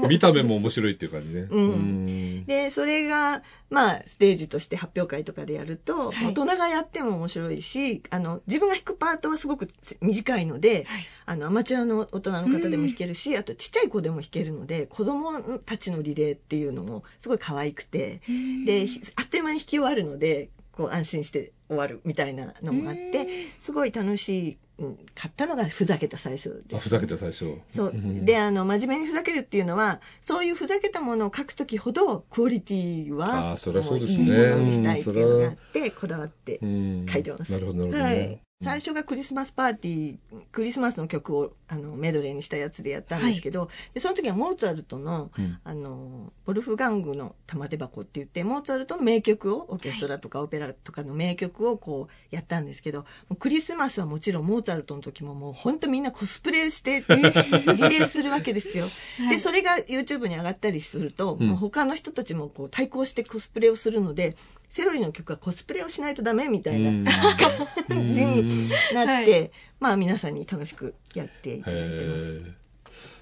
[0.09, 1.47] 見た目も面白いっていう感じね。
[1.51, 1.71] うん。
[1.71, 2.45] うん。
[2.45, 6.27] で、それが、まあ、ステージとして発表会とかでやると、はい。
[6.27, 9.69] 大人がやっても面白いし、あの、自分が弾くパートはすごく
[10.01, 11.07] 短いので、はい。
[11.25, 18.21] あの、アマチュアの大人の方でも弾けるし、あとちっちゃい子でも弾けるので、子供たちのリレーっていうのもすごい可愛くて、
[18.67, 23.27] で、ひあっという間に弾き終わるので、こう安心して終わるみたいなのもあって、
[23.59, 27.59] すごい楽しい、うん買ったのがふざけた最初です、あふざけた最初。
[27.69, 27.93] そう。
[27.93, 37.53] んで、あの、真面目にふざけるっていうのは、そういうふざけたものを書くときほど、クオリティは、あーそりゃそうですねもいいものにしたいっていうのがあって、こだわってうん書いてます。
[37.53, 38.43] なるほど、なるほど、ねはい。
[38.63, 40.17] 最初がクリスマスパーティー、
[40.53, 45.59] クリスマスの曲をあのメドレーにしたやつでやったんですけど、でその時はモーツァルトの、うん。
[45.65, 53.05] あの、ボルフガングの玉手箱って言って、モーツァルトの名曲を、オーケストラとかオペラとかの名曲をこうやったんですけど、
[53.39, 58.87] クリスマスはもちろんモーツァルトの時ももう本当みんなコスプレしてリレーするわけですよ。
[59.29, 61.49] で、それが YouTube に上がったりすると、うん。
[61.49, 64.37] もう他の人たちもこう対抗してコスプレをするので、
[64.73, 67.05] セロリの曲はコスプレをしないとダメみたいなうん。
[67.05, 69.51] 感じになって、はい。
[69.79, 72.43] まあ皆さんに楽しくやっていただいてます。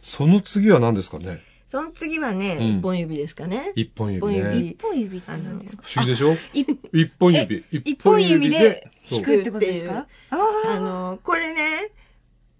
[0.00, 1.42] その次は何ですかね？
[1.66, 2.78] その次はね、うん。
[2.78, 3.72] 一本指ですかね。
[3.74, 4.68] 一本指一本ね指。
[4.68, 5.82] 一本指って何ですか？
[5.84, 6.34] 不思議でしょ？
[6.54, 6.60] い
[6.92, 7.32] 一本。
[7.34, 7.64] 指。
[7.72, 10.06] 一本指で弾くってことですか？
[10.30, 10.36] あ
[10.76, 11.90] あの、これね、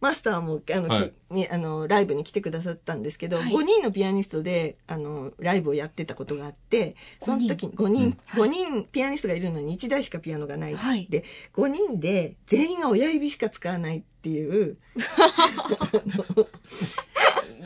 [0.01, 1.13] マスターも、あの、はい。
[1.31, 3.53] きにあの、ライブに来てくださったんですけど、はい。
[3.53, 10.75] 5人のピアニストで、あの、ライブをやってたことがあって、その時に5人、5人ピアニストがいるのに1台しかピアノがない。
[10.75, 11.07] はい。
[11.11, 14.79] で、5人で全員が親指しか使わないっていう、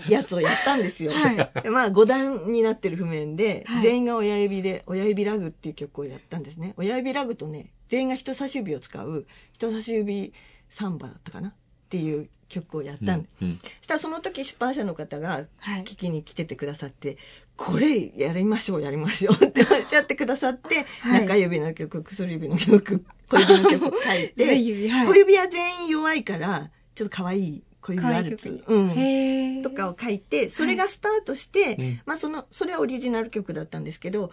[0.09, 1.13] やつをやったんですよ。
[1.13, 1.37] はい。
[1.63, 3.83] でまあ5段になってる譜面で、はい。
[3.83, 6.75] 全員が親指で、親指ラグっていう曲をやったんですね。
[6.77, 10.33] 親指ラグとね、全員が人差し指を使う、人差し指
[10.69, 11.55] サンバだったかな
[11.95, 13.29] っていう曲をやったんで。
[13.43, 13.57] うんうん。
[13.81, 15.83] したらその時出版社の方がはい。
[15.83, 17.17] 聞きに来ててくださって、
[17.57, 21.21] これやりましょうやりましょうって おっしゃってくださって、はい。
[21.23, 24.45] 中指の曲、薬指の曲、小指の曲を書いて、
[25.07, 28.65] 小指は全員弱いから、ちょっと可愛い小指ワルツ。
[28.67, 28.79] う。
[28.79, 29.63] ん。
[29.63, 32.01] とかを書いて、それがスタートして、うん。
[32.07, 34.31] まあその、それはオリジナル曲だったんですけど、もう、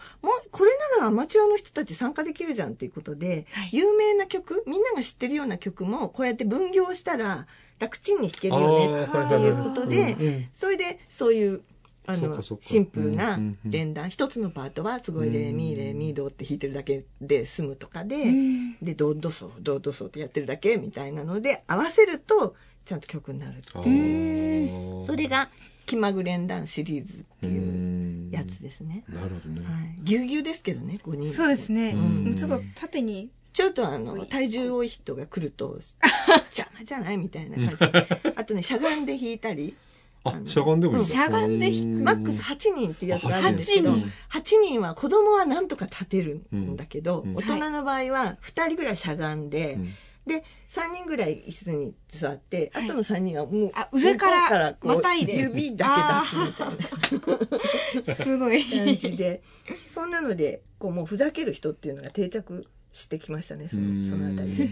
[0.51, 3.69] これならアマチュアの人たち参加できるじゃんっていうことで、はい。
[3.73, 7.45] 有名な曲、みんなが知ってるような曲も、こうやって分業したら、
[7.77, 11.61] 楽ちんに弾けるよねっていうことでそれで、そういう、
[12.07, 18.77] あのシンプルな連弾、一つのパートはすごいレーミーレーミードって弾いてるだけで済むとかで、うん。
[18.81, 23.87] で、ドドソ、ドドソってやってるだけみたいなので、合わせると、ちゃんと曲になるってあいう。
[23.87, 25.49] ーそれが、
[25.85, 29.03] 気まぐ連弾シリーズってういうんやつですね。
[29.09, 29.61] なるほどね。
[29.65, 29.95] はい。
[30.01, 31.33] ぎゅうぎゅうですけどね、5人。
[31.33, 31.95] そうですね。
[32.29, 33.29] うちょっと縦に。
[33.53, 35.79] ちょっとあの、体重多い人が来ると、
[36.55, 38.07] 邪魔じゃないみたいな感じで。
[38.37, 39.75] あとね、しゃがんで弾いたり、
[40.23, 41.09] あの、しゃがんでもいいんだ。
[41.09, 49.93] しゃがんでうマックス8人っていうやつがあるんですけど、あ8 8人は子供はなんとか立てるんだけど、うん大人の場合は2人ぐらいしゃがんで、うん
[50.25, 58.15] で、3人ぐらい椅子に座って、はいあとの3人はもう、あ上から向こうこうまたいで指だけ出すみたいな。
[58.15, 58.63] すごい。
[58.85, 59.41] 感じで
[59.87, 64.67] そんなのでこうもうふざける人っていうのが定着してきましたねそのそのあたりで。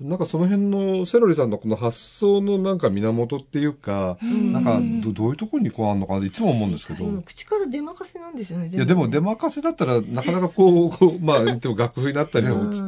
[0.00, 7.04] なんかその辺のセロリさんのこの発想のなんか源っていうか、なんかどどういうところにこうあるのかなっていつも思うんですけど。
[7.04, 8.68] うん口から出まかせなんですよね。
[8.68, 12.46] いやでも出ま任せだったらなかなかこう、こうまあ言っても楽譜になったり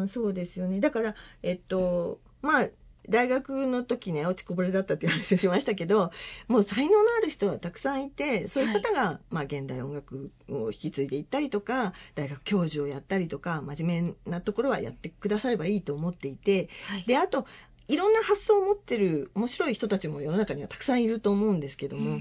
[0.09, 0.81] そうですよね。
[0.81, 1.15] だから、
[1.45, 2.69] えっと、まあ、
[3.09, 6.11] 大学の時ね、落ちこぼれだったっていう話をしましたけど、
[6.49, 17.05] もう才能のある人はたくさんいて、そういう方が、まあ、現代音楽を引き継いでいったりとか、大学教授をやったりとか、真面目なところはやってくださればいいと思っていて、はい。
[17.07, 17.47] で、あと、
[17.89, 22.19] いろんな発想を持ってる面白い人たちも世の中にはたくさんいると思うんですけども、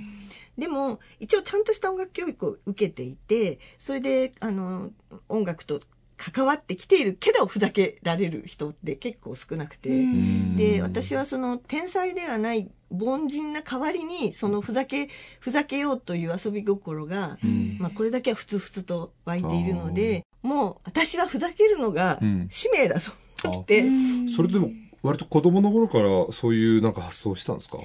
[0.57, 4.91] でも一応ちゃんとした音楽教育を受けていてそれであの
[5.27, 5.81] 音楽と
[6.17, 10.55] 関わってきているけどふざけられる人って結構少なくて、うん。
[10.55, 17.77] で私はその天才ではない凡人な代わりにそのふざけふざけようという遊び心が、うん。
[17.79, 22.47] まあ、これだけはふつふつと湧いているのでもう私はふざけるのがうん。
[22.49, 23.01] 使命だ
[23.41, 24.29] と思って、うん。
[24.29, 27.79] それでも割と子供の頃からそういうなんか発想したんですか？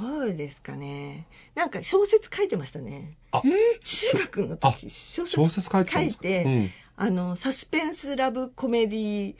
[0.00, 1.26] どうですかね。
[1.54, 3.16] なんか小説書いてましたね。
[3.32, 3.40] あ。
[3.40, 6.44] 中学の時小説書いて。
[6.44, 9.34] うんあの、サスペンスラブコメディ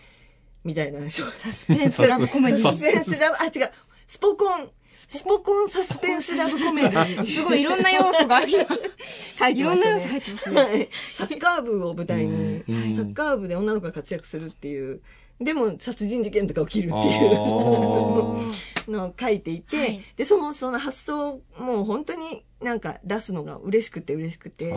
[0.62, 2.62] みたいな小 サスペンスラブコメディ。
[2.62, 3.70] サスペンスラブ、あ、違う、
[4.06, 7.26] スポコン、スポコンサスペンスラブコメディ。
[7.26, 8.64] すごいいろんな要素が今。
[8.64, 9.52] 書いてましたね。
[9.58, 10.60] いろんな要素入ってますね。
[10.60, 10.88] はい。
[11.14, 12.96] サッカー部を舞台に、うん。
[12.96, 15.00] サッカー部で女の子が活躍するっていう、
[15.40, 17.30] でも殺人事件とか起きるってあいう。
[17.30, 18.86] ー。
[18.88, 20.00] のを書いていて、はい。
[20.16, 24.74] で、その、その発想、もう本当になんか出すのが嬉しくて嬉しくて、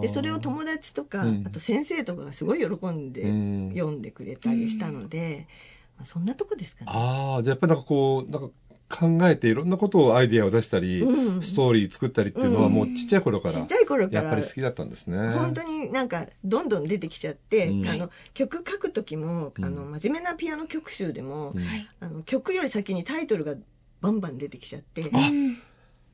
[0.00, 1.44] でそれを友達とか、うん。
[1.46, 3.70] あと先生とかがすごい喜んでうん。
[3.72, 5.48] 読んでくれたりしたので、
[5.96, 6.90] まあ、そんなとこですかね。
[6.92, 8.50] ああ、じゃあやっぱりなんかこう、なんか
[8.88, 11.42] 考えていろんなことをアイディアを出したり、うん。
[11.42, 15.18] ストーリー作ったりっていうのはもうちっちゃい頃から、ちっちゃい頃からやっぱり好きだったんですね。
[15.30, 17.88] 本当になんかどんどん出てきちゃって、うん。
[17.88, 19.64] あの曲書く時も、うん。
[19.64, 21.62] あの真面目なピアノ曲集でも、うん
[21.98, 23.54] あの曲より先にタイトルが
[24.00, 25.10] バンバン出てきちゃって。
[25.12, 25.18] あ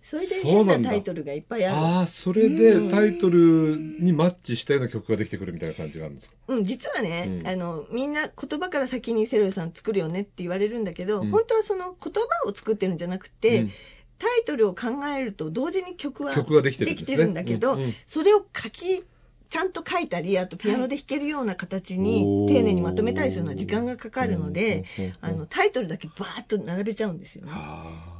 [0.02, 1.76] それで変なタイトルがいっぱいある。
[1.76, 6.36] ああ、それでタイトルにマッチしたような曲ができてくるみたいな感じがあるんですか？
[6.48, 7.48] うん、実はね、うん。
[7.48, 11.30] あのみんな言葉から先にセロリさん作るよねって言われるんだけど、うん。
[11.30, 12.12] 本当はその言
[12.44, 13.70] 葉を作ってるんじゃなくて、うん。
[14.18, 17.94] タイトルを考えると同時に曲は曲ができてるんだけど、うんうん。
[18.06, 19.04] それを書き
[19.52, 24.86] ちゃんと書いたりあとピアノで弾けるような形に丁寧にまとめたりするのは時間がかかるので、
[25.20, 27.52] あのタイトルだけバーッと並べちゃうんですよね。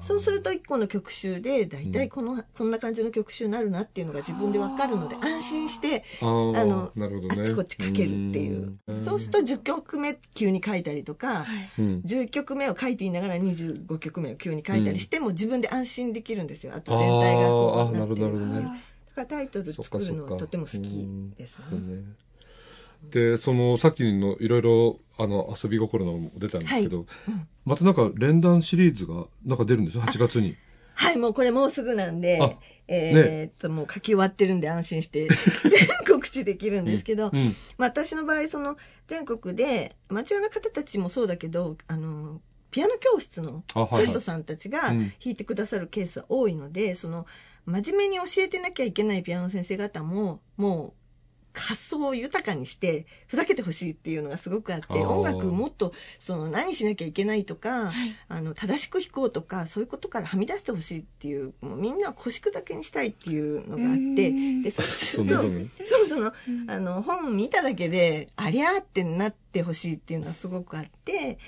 [0.02, 8.78] そうすると一個の曲集で大体この、こんな感じの曲集になるなっていうのが自分でわかるので安心してあのあっちこっち書けるっていう。
[8.88, 9.00] うん。
[9.00, 11.46] そうすると10曲目急に書いたりとか、
[11.78, 12.02] うん。
[12.04, 16.74] 11曲目を書いていながら25曲目を急に書いたりしても自分で安心できるんですよ。
[16.76, 22.04] あと全体がこうなってあーあーなるからタイトル作るのはとても好きですね。
[23.10, 27.06] でそのさっきのいろいろあの遊び心のも出たんですけど、
[27.64, 30.56] またなんか連弾シリーズがなんか出るんですよ8月に。
[30.94, 32.52] はいもうこれもうすぐなんであ
[32.86, 35.26] えーっともう書き終わってるんで安心して
[36.06, 44.98] 告知できるんですけど、うんまあ、私の場合その全国でアマチュアの方たちもそうだけどあのピアノ教室の生徒さんたちがうん。
[44.98, 47.26] 弾いてくださるケースは多いので、その
[47.66, 51.02] 真面目に教えてなきゃいけないピアノ先生方ももう
[51.54, 57.92] 発想を豊かにしてふざけてほしいっていうのがすごくあって音楽もっとその何しなきゃいけないとか、
[58.28, 66.32] あの正しく弾こうとかそういうことからはみ出してほしいっていうもうみんなを腰砕けにしたいっていうのがあってでそうするとそんなそんなそうその
[66.72, 71.38] あの本見ただけでありゃーってなってほしいっていうのはすごくあって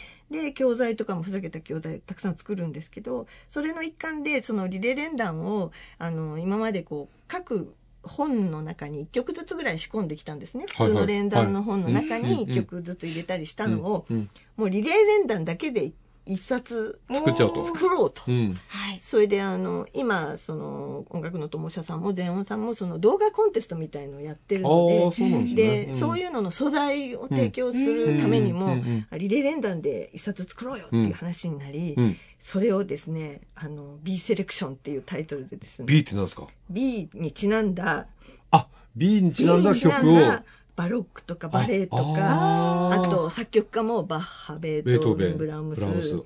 [0.43, 10.89] で教材とかもふざけた教材たくさん作るんですけどそれの一環でそのリレー連弾をあの今までこう各本の中に1曲ずつぐらい仕込んできたんですね、はいはい。
[10.91, 15.91] 普通の連弾の本の中にうん1曲ずつ入れたりしたのを、うんもうリレー連弾だけで
[16.27, 17.65] 一冊作っちゃうと。
[17.65, 18.23] 作ろうと。
[18.29, 18.59] うん。
[18.69, 18.99] はい。
[18.99, 25.87] それであの今その音楽の友社さんも全音さんもその動画コンテストみたいのをやってるあのであそうですね。
[25.87, 28.73] で、そういうのの素材を提供するためにも、うん。
[28.73, 29.07] うん。
[29.11, 29.19] うん。
[29.19, 32.17] リレー連弾で一冊作ろうよっていう話になり、うん。
[32.41, 35.87] それをですねあの B セレクションっていうタイトルでですね。
[35.87, 38.07] B って何ですか？B にちなんだ
[38.51, 40.45] あ B にちなんだ曲をなんだ
[40.77, 46.25] バロックとかバレエとかあと作曲家もバッハベートーベンブラームス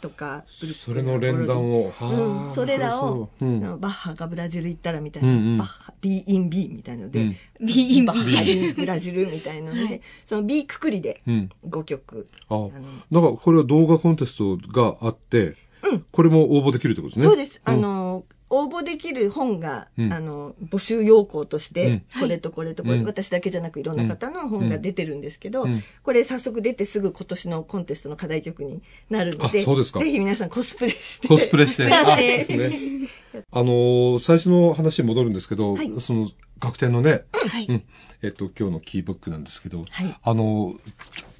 [0.00, 1.92] とかそれの連弾を。
[2.00, 3.44] うん、それらを、う。
[3.44, 3.60] ん。
[3.60, 5.58] バッハがブラジル行ったらみたいな、うんうん。
[5.58, 7.66] バッハ B in B みたいので、うん。
[7.66, 11.50] B in バ B ッハ in ブラジルみたいので、その B くくりでうん。
[11.68, 12.70] 5曲、あ、の
[13.10, 15.56] なんかこれは動画コンテストがあって、
[16.12, 17.26] これも応募できるってことですね。
[17.26, 17.60] そうです。
[17.64, 17.99] あん、の、
[18.50, 20.12] 応募できる本が、うん。
[20.12, 22.02] あの、募集要項として、うん。
[22.20, 25.82] これとこれとこれ、うん私だけじゃなくいろんな方の本が出てるんですけど、うん。
[26.02, 30.00] これ早速出てすぐ今年のコンテストの課題曲になるので、あそうですか。
[30.00, 31.28] ぜひ皆さんコスプレして。
[31.28, 31.84] コスプレして。
[33.52, 36.00] あのー最初の話に戻るんですけど、はい。
[36.00, 36.28] その、
[36.60, 37.66] 楽天のね、はい。
[37.68, 37.84] うん。
[38.22, 40.18] えっと、今日のキーブックなんですけど、はい。
[40.22, 40.74] あの、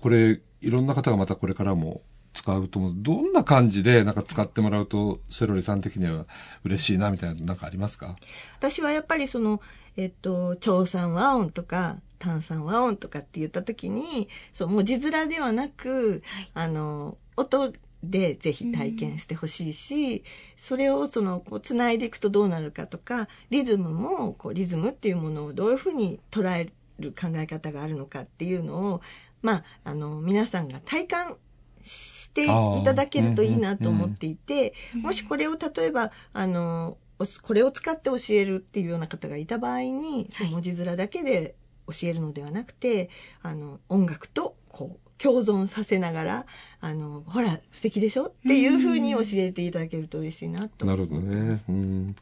[0.01, 2.01] これ、いろんな方がまたこれからも
[2.33, 2.93] 使うと思う。
[2.97, 6.27] どんな感じで、なんか使ってもらうと、セロリさん的には
[6.65, 8.17] 嬉しいな、みたいな、なんかありますか？
[8.59, 9.61] 私はやっぱりその、
[9.97, 16.23] えっと、長酸和音とか、炭酸和音とかって言った時に、そう、文字面ではなく、
[16.55, 17.73] あの、音
[18.03, 20.23] でぜひ体験してほしいし、
[20.57, 29.01] それをその、こう、繋いでいくとどうなるかとか、リズムも、こう、リズムっていうものをどういうふうに捉える考え方があるのかっていうのを、
[29.43, 31.37] まあ、あの、皆さんが体感
[31.83, 32.49] してい
[32.85, 41.55] ただけるといいなと思っていて、もしこれを例えば、あの、おこれを使って教えるっていうような方がいた場合に、その文字面だけで
[41.87, 43.11] 教えるのではなくて、
[43.43, 46.47] あの、音楽とこう、共存させながら、
[46.81, 48.29] あの、ほら、素敵でしょ？
[48.29, 50.87] っていうふうに教えていただけると嬉しいなと。
[50.87, 51.61] なるほどね。
[51.69, 52.17] うん。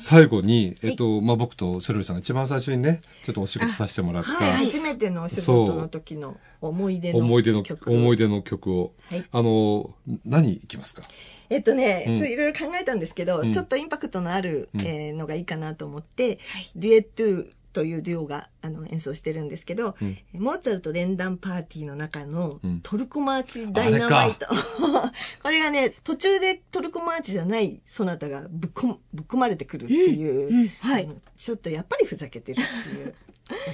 [0.00, 7.24] 最後に、えっと、まあ、僕とセロリさんが一番最初にね、ちょっとお仕事させてもらった、はい、初めてのお仕事の時の思い出の曲。
[7.24, 9.24] 思い出の曲、思い出の曲を、はい。
[9.30, 9.94] あの、
[10.24, 11.02] 何いきますか？
[11.48, 12.16] えっとね、うん。
[12.16, 13.52] いろいろ考えたんですけど、うん。
[13.52, 14.80] ちょっとインパクトのある、うん。
[14.82, 16.38] えーのがいいかなと思って、
[16.76, 24.46] デュエットゥというデュオがあの演奏してるんですけど、うんモーツァルト連弾パーティーの中のうんトルコマーチダイナマイト。
[25.42, 33.14] これがね、途中でトルコマーチじゃないソナタがぶっこぶっ込まれてくるっていう、うんうんはいちょっとやっぱりふざけてるっていうや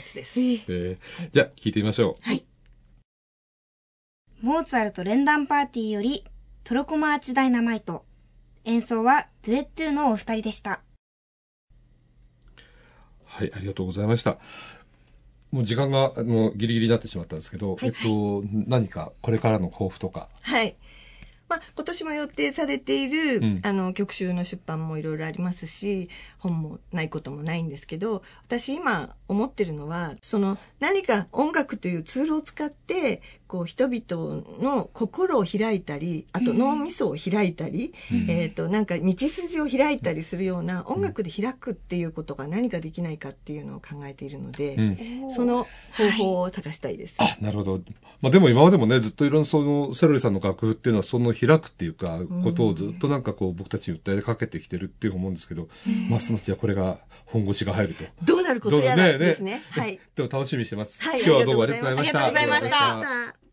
[0.04, 0.40] つです。
[0.40, 2.22] えーえーじゃあ、聞いてみましょう。
[2.22, 2.44] はい。
[4.40, 6.24] モーツァルト連弾パーティーより
[6.62, 8.04] トロコマーチダイナマイト。
[8.64, 10.82] 演奏はデュエットゥのお二人でした。
[13.36, 14.38] はい、ありがとうございました。
[15.52, 20.30] もう時間が、あの、ギリギリになってしまったんですけど、はいえっと、何かこれからの抱負とか。
[20.40, 20.74] はい。
[21.46, 26.08] まあ、今年も予定されている、うんあの、曲集の出版もいろいろありますし、
[26.38, 37.94] 本もないこともないんですけど、私今思ってるのは、その何か音楽というツールを使って、こう人々の心を開いたり、あと脳みそを開いたり、
[38.28, 45.30] えっ、と、なんか道筋を開いたりするような音楽で開くっていうことが何かできないかっていうのを考えているので、うん。
[45.30, 47.16] その方法を探したいです。
[47.18, 47.80] あ、なるほど。
[48.20, 55.68] まあでも今までもね、ずっといろんなその、セロリさんの楽譜っていうのは、その開くっていうか、ことをずっとなんかこう、僕たちに訴えかけてきてるっていう思うんですけど、
[56.10, 58.04] ますますじゃあこれが本腰が入ると。
[58.24, 59.64] どうなることやらですね。
[59.70, 60.00] はい。
[60.14, 61.02] でも楽しみにしてます。
[61.02, 61.20] はい。
[61.20, 62.24] 今日はどうもありがとうございました。
[62.26, 63.46] ありがとうございましたありがとうございました。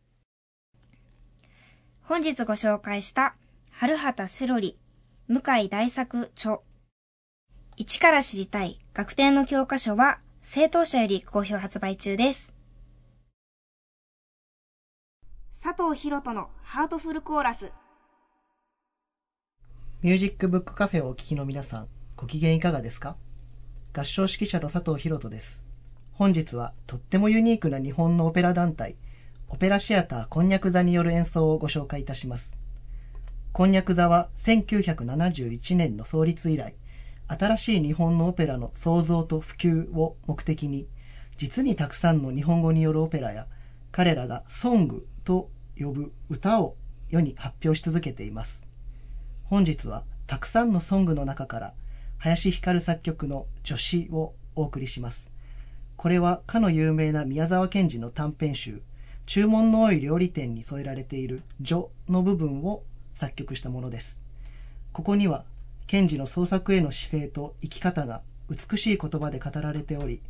[2.04, 3.36] 本日ご紹介した、
[3.72, 4.78] 春畑セロリ、
[5.28, 6.60] 向井大作著。
[7.78, 12.54] 一から知りたい学典の教科書は、正当者より好評発売中です。
[15.64, 17.72] 佐藤博人のハートフルコーラス。
[20.02, 21.88] ミュージックブックカフェをお聞きの皆さん、
[22.18, 23.16] ご機嫌いかがですか？
[23.96, 25.64] 合唱指揮者の佐藤博人です。
[26.14, 28.96] 本日はとってもユニークな日本のオペラ団体、
[29.50, 32.58] オペラシアターこんにゃく座による演奏をご紹介いたします。
[33.52, 36.74] こんにゃく座は1971年の創立以来、
[37.28, 40.88] 新しい日本のオペラの創造と普及を目的に、
[41.38, 43.46] 実にたくさんの日本語によるオペラや、
[43.92, 46.78] 彼らがソングと呼ぶ歌を
[47.12, 48.66] 世に発表し続けています。
[49.44, 51.74] 本日はたくさんのソングの中から
[52.24, 55.30] 林光作曲の女子をお送りします。
[55.98, 58.82] これはかの有名な宮沢賢治の短編集
[59.26, 64.22] 注文の多い料理店に添えられている女の部分を作曲したものです。
[64.94, 65.44] ここには
[65.86, 70.22] 賢治の創作への姿勢と生き方が美しい言葉で語られており、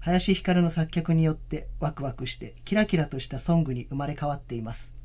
[0.00, 4.96] 林光の作曲によってワクワクしてキラキラとしたソングに生まれ変わっています。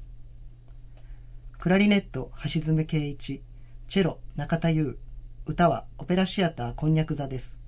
[1.59, 3.43] クラリネット橋爪圭一、
[3.87, 4.97] チェロ中田優、
[5.43, 7.63] 歌はオペラシアターこんにゃく座です。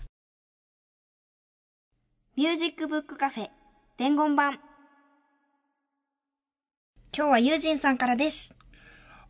[2.37, 3.47] ミュージックブックカフェ、
[3.97, 4.59] 伝言版。
[7.17, 8.53] 今日はユージンさんからです。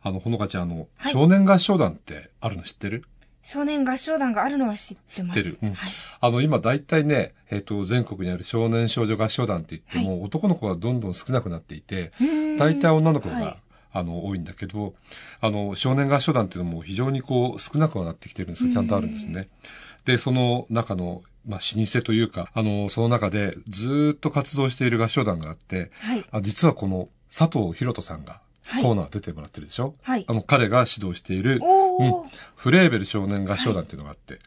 [0.02, 3.04] あの、ほのかちゃん、あの、はい少年合唱団ってあるの知ってる？
[3.42, 5.42] 少年合唱団があるのは知ってます。
[5.42, 5.92] 知ってるうんはい。
[6.20, 12.12] あの、今大体ね、えっ、と、全国にある少年少女合唱団って言っても、男の子がどんどん少なくなっていて、
[12.58, 13.63] 大体女の子が、はい
[13.94, 14.94] あの、多いんだけど、
[15.40, 19.48] あの、少年合唱団っていうのも非常にこう、少なくはなってきてるんですけど、ちゃんとあるんですね。
[20.04, 26.24] で、その中の、まあ、老舗というか、あの、その中でずーっと活動している合唱団があって、はい。
[26.32, 28.82] あ実はこの佐藤博人さんがはい。
[28.82, 30.24] コーナー出てもらってるでしょ、はい。
[30.26, 32.12] あの、彼が指導している、うん
[32.56, 34.38] フレーベル少年合唱団っていうのがあって、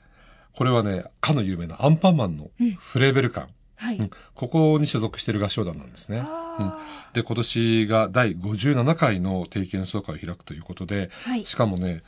[0.54, 3.48] これはね、かの有名なアンパンマンのフレーベル館、
[3.78, 3.98] はい。
[3.98, 6.20] うんここに所属している合唱団なんですね。
[6.20, 6.80] うんあ
[7.14, 12.02] で、今年が第57回の定期演奏会を開くということで、はいしかもね、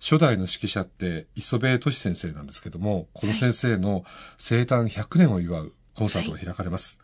[0.00, 4.04] 初代の指揮者って磯部俊先生なんですけども、この先生の
[4.38, 6.98] 生誕100年を祝うコンサートが開かれます。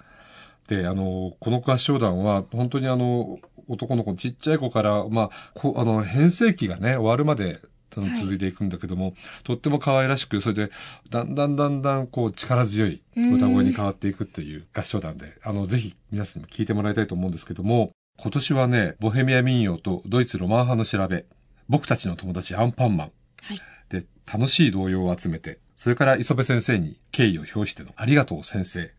[0.68, 7.60] で、あの、この合唱団は、本当にあの、男の子、ちっちゃい子から、まあ、こあの、変声期がね、終わるまで、
[7.96, 9.14] あのはい続いていくんだけども、
[9.44, 10.70] とっても可愛らしく、それで、
[11.10, 21.24] だんだんだんだん、こう、力強い歌声に変わっていくっていう合唱団で、あの、ぜひ皆さんにも聞いてもらいたいと思うんですけども、今年はね、ボヘミア民謡とドイツロマン派の調べ、
[21.68, 23.12] 僕たちの友達アンパンマン、
[23.42, 23.60] はい。
[23.88, 28.92] で、楽しい童謡を集めて、それから磯部先生に敬意を表してのありがとう先生。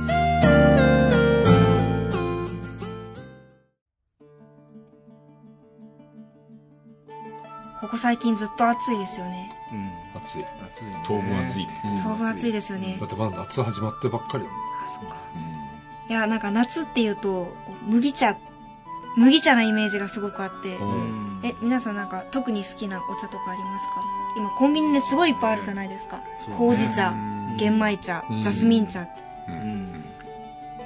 [7.88, 9.50] ここ最近ずっと暑いですよね。
[9.72, 9.90] うん
[10.22, 10.44] 暑い。
[10.72, 12.02] 暑いね当分暑いね。
[12.04, 13.06] 当分暑いですよねだ。
[13.06, 14.60] ってまだ夏始まってばっかりだもん。
[14.60, 15.16] あ、そっか。
[16.10, 17.54] いや、なんか夏っていうと、
[17.86, 18.36] 麦茶、
[19.16, 20.76] 麦茶なイメージがすごくあって。
[20.76, 24.02] うんえ、皆さんなんか特に好きなお茶とかありますか？
[24.36, 26.20] 今コンビニですごいいっぱいあるじゃないですか。
[26.36, 27.14] そうねほうじ茶、
[27.56, 29.06] 玄米茶、うんジャスミン茶。
[29.48, 30.04] うん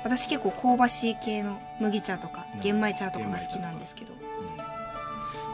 [0.04, 4.12] 私結構香ばしい系の麦茶とかうん玄米茶とかが好きなんですけど。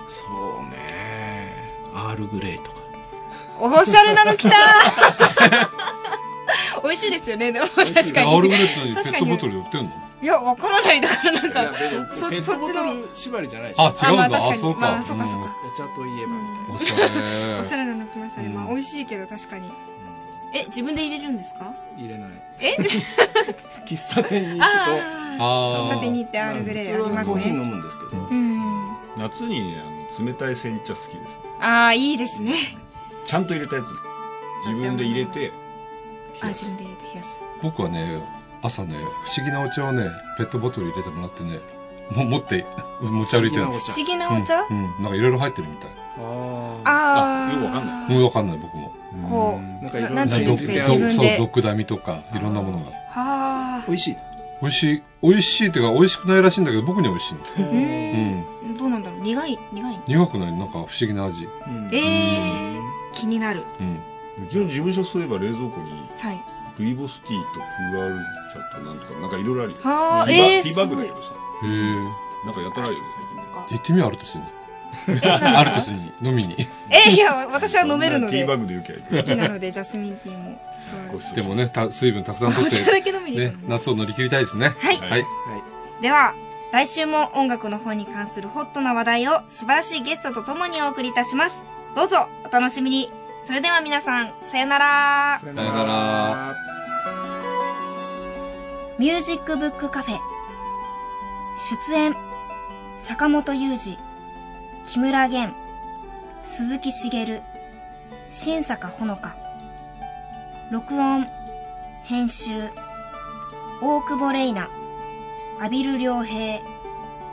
[0.09, 0.25] そ
[0.61, 1.53] うね。
[1.95, 2.79] アールグレイとか。
[3.61, 4.55] おしゃれなの来た
[6.85, 8.57] 美味しいですよね、でも確かアールに。
[8.57, 9.91] グレットにペ確かにットボトルで売ってんの？
[10.21, 11.01] いや、わからない。
[11.01, 11.73] だからなんか、
[12.15, 14.29] そペットボトル縛りじゃないでしょあ、違うんだ。
[14.29, 14.81] まあ確かにあ、そうか。
[14.81, 15.47] まあそうかそうかんお
[15.77, 17.61] 茶といえばみたいなおしゃれ。
[17.61, 18.47] おしゃれなの来ましたね。
[18.49, 19.71] うんまあ美味しいけど確かに。
[20.55, 21.73] え、自分で入れるんですか？
[21.97, 22.31] 入れない
[22.61, 22.77] え？
[23.87, 25.39] 喫茶店に行くとああ。
[25.39, 27.69] 喫あ茶店に行ってアールグレイあります普通はコーヒー飲ね。
[27.69, 28.97] むんですけどうん。
[29.19, 29.83] 夏にね
[30.19, 31.39] 冷たい煎茶好きです。
[31.61, 32.55] ああ、いいですね。
[33.27, 33.87] ちゃんと入れたやつ。
[34.67, 35.53] 自分で入れて。
[36.41, 37.41] あ、自分で入れて冷やす。
[37.63, 38.23] 僕はね、
[38.63, 40.05] 朝ね、不思議なお茶をね、
[40.37, 41.61] ペットボトル入れてもらってね、
[42.15, 42.67] もう持って、
[43.01, 43.93] 持ち歩いてるんです。
[43.93, 45.91] 不思議なお茶うん、うんなんかいろいろ入ってるみたい。
[46.19, 47.49] あああ。
[47.49, 48.93] あよくわかんないもうわかんない、僕も。
[49.29, 52.85] こあなんかいろんななんどていうんですかどそう、自分で毒ダミとか、いろんなものが。
[52.85, 52.93] う。
[53.11, 53.85] はあ。
[53.87, 54.17] 美味しい
[54.61, 58.45] 美味しい、美味しいっていうか、美味しくないらしいんだけど、僕には美味しいうん。
[58.79, 58.81] ん。
[58.81, 59.21] どうなんだろう？
[59.21, 59.99] 苦い苦い？
[60.07, 61.45] 苦くない、なんか不思議な味。
[61.45, 62.77] うんええ
[63.13, 63.65] 気になる。
[63.81, 64.01] うん。
[64.45, 66.41] うちの事務所そういえば冷蔵庫にはい。
[66.79, 68.19] ルイボスティーとプーアール
[68.73, 69.79] 茶となんとかなんかいろいろあるよ。
[69.83, 70.85] はあ、ティーバええティーバ。
[70.85, 71.31] ッグだけどさ。
[71.65, 72.47] へえ。
[72.47, 73.67] なんかやたらあるよね最近ね。
[73.71, 74.51] 行ってみよう、あるとするの。
[75.59, 76.57] アルトスに飲みに。
[76.91, 78.33] え、いや、私は飲めるので。
[78.39, 80.61] ティーバッグでよきゃいいきなので、ジャスミンティーも。
[81.35, 83.77] でもね、た水分たくさんとっお茶だて、 け飲みに行ねく、の。
[83.77, 84.73] 夏を乗り切りたいですね。
[84.79, 85.25] はいはい。
[86.01, 86.33] では、
[86.71, 91.65] 来週も音楽の方に関するホットな話題を素晴らしいゲストと共にお送りいたします。
[91.95, 93.11] どうぞお楽しみに。
[93.47, 95.39] それでは皆さん、さよなら。
[95.41, 96.55] さよさよなら。
[98.99, 100.19] ミュージックブックカフェ。
[101.89, 102.15] 出演、
[102.99, 103.99] 坂本雄二、
[104.87, 105.55] 木村玄、
[106.45, 107.43] 鈴木茂、
[108.31, 109.37] 新坂ほのか。
[110.71, 111.27] 録音、
[112.05, 112.69] 編集、
[113.81, 114.78] 大久保玲奈、
[115.61, 116.61] 阿比留良平、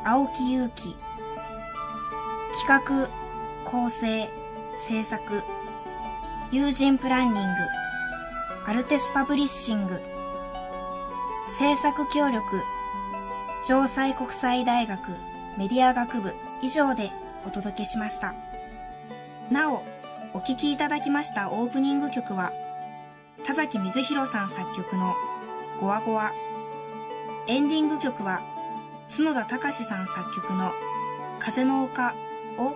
[0.03, 0.95] 青木祐希。
[2.53, 3.07] 企画、
[3.63, 4.27] 構成、
[4.87, 5.43] 制作、
[6.51, 7.49] 友人プランニング、
[8.65, 10.01] アルテスパブリッシング、
[11.59, 12.63] 制作協力、
[13.63, 14.99] 城西国際大学
[15.57, 17.11] メディア学部以上で
[17.45, 18.33] お届けしました。
[19.51, 19.83] なお、
[20.33, 22.51] お聴きいただきましたオープニング曲は、
[23.45, 25.13] 田崎水弘さん作曲の
[25.79, 26.31] ゴワゴワ。
[27.47, 28.41] エンディング曲は、
[29.15, 30.71] 角田隆さん作曲の
[31.39, 32.15] 風の丘
[32.57, 32.75] を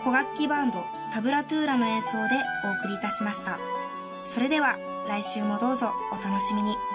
[0.00, 0.82] 古楽器バンド
[1.12, 2.18] タブラトゥーラの演奏で
[2.64, 3.58] お送りいたしました。
[4.24, 6.93] それでは来週もどうぞお楽しみに。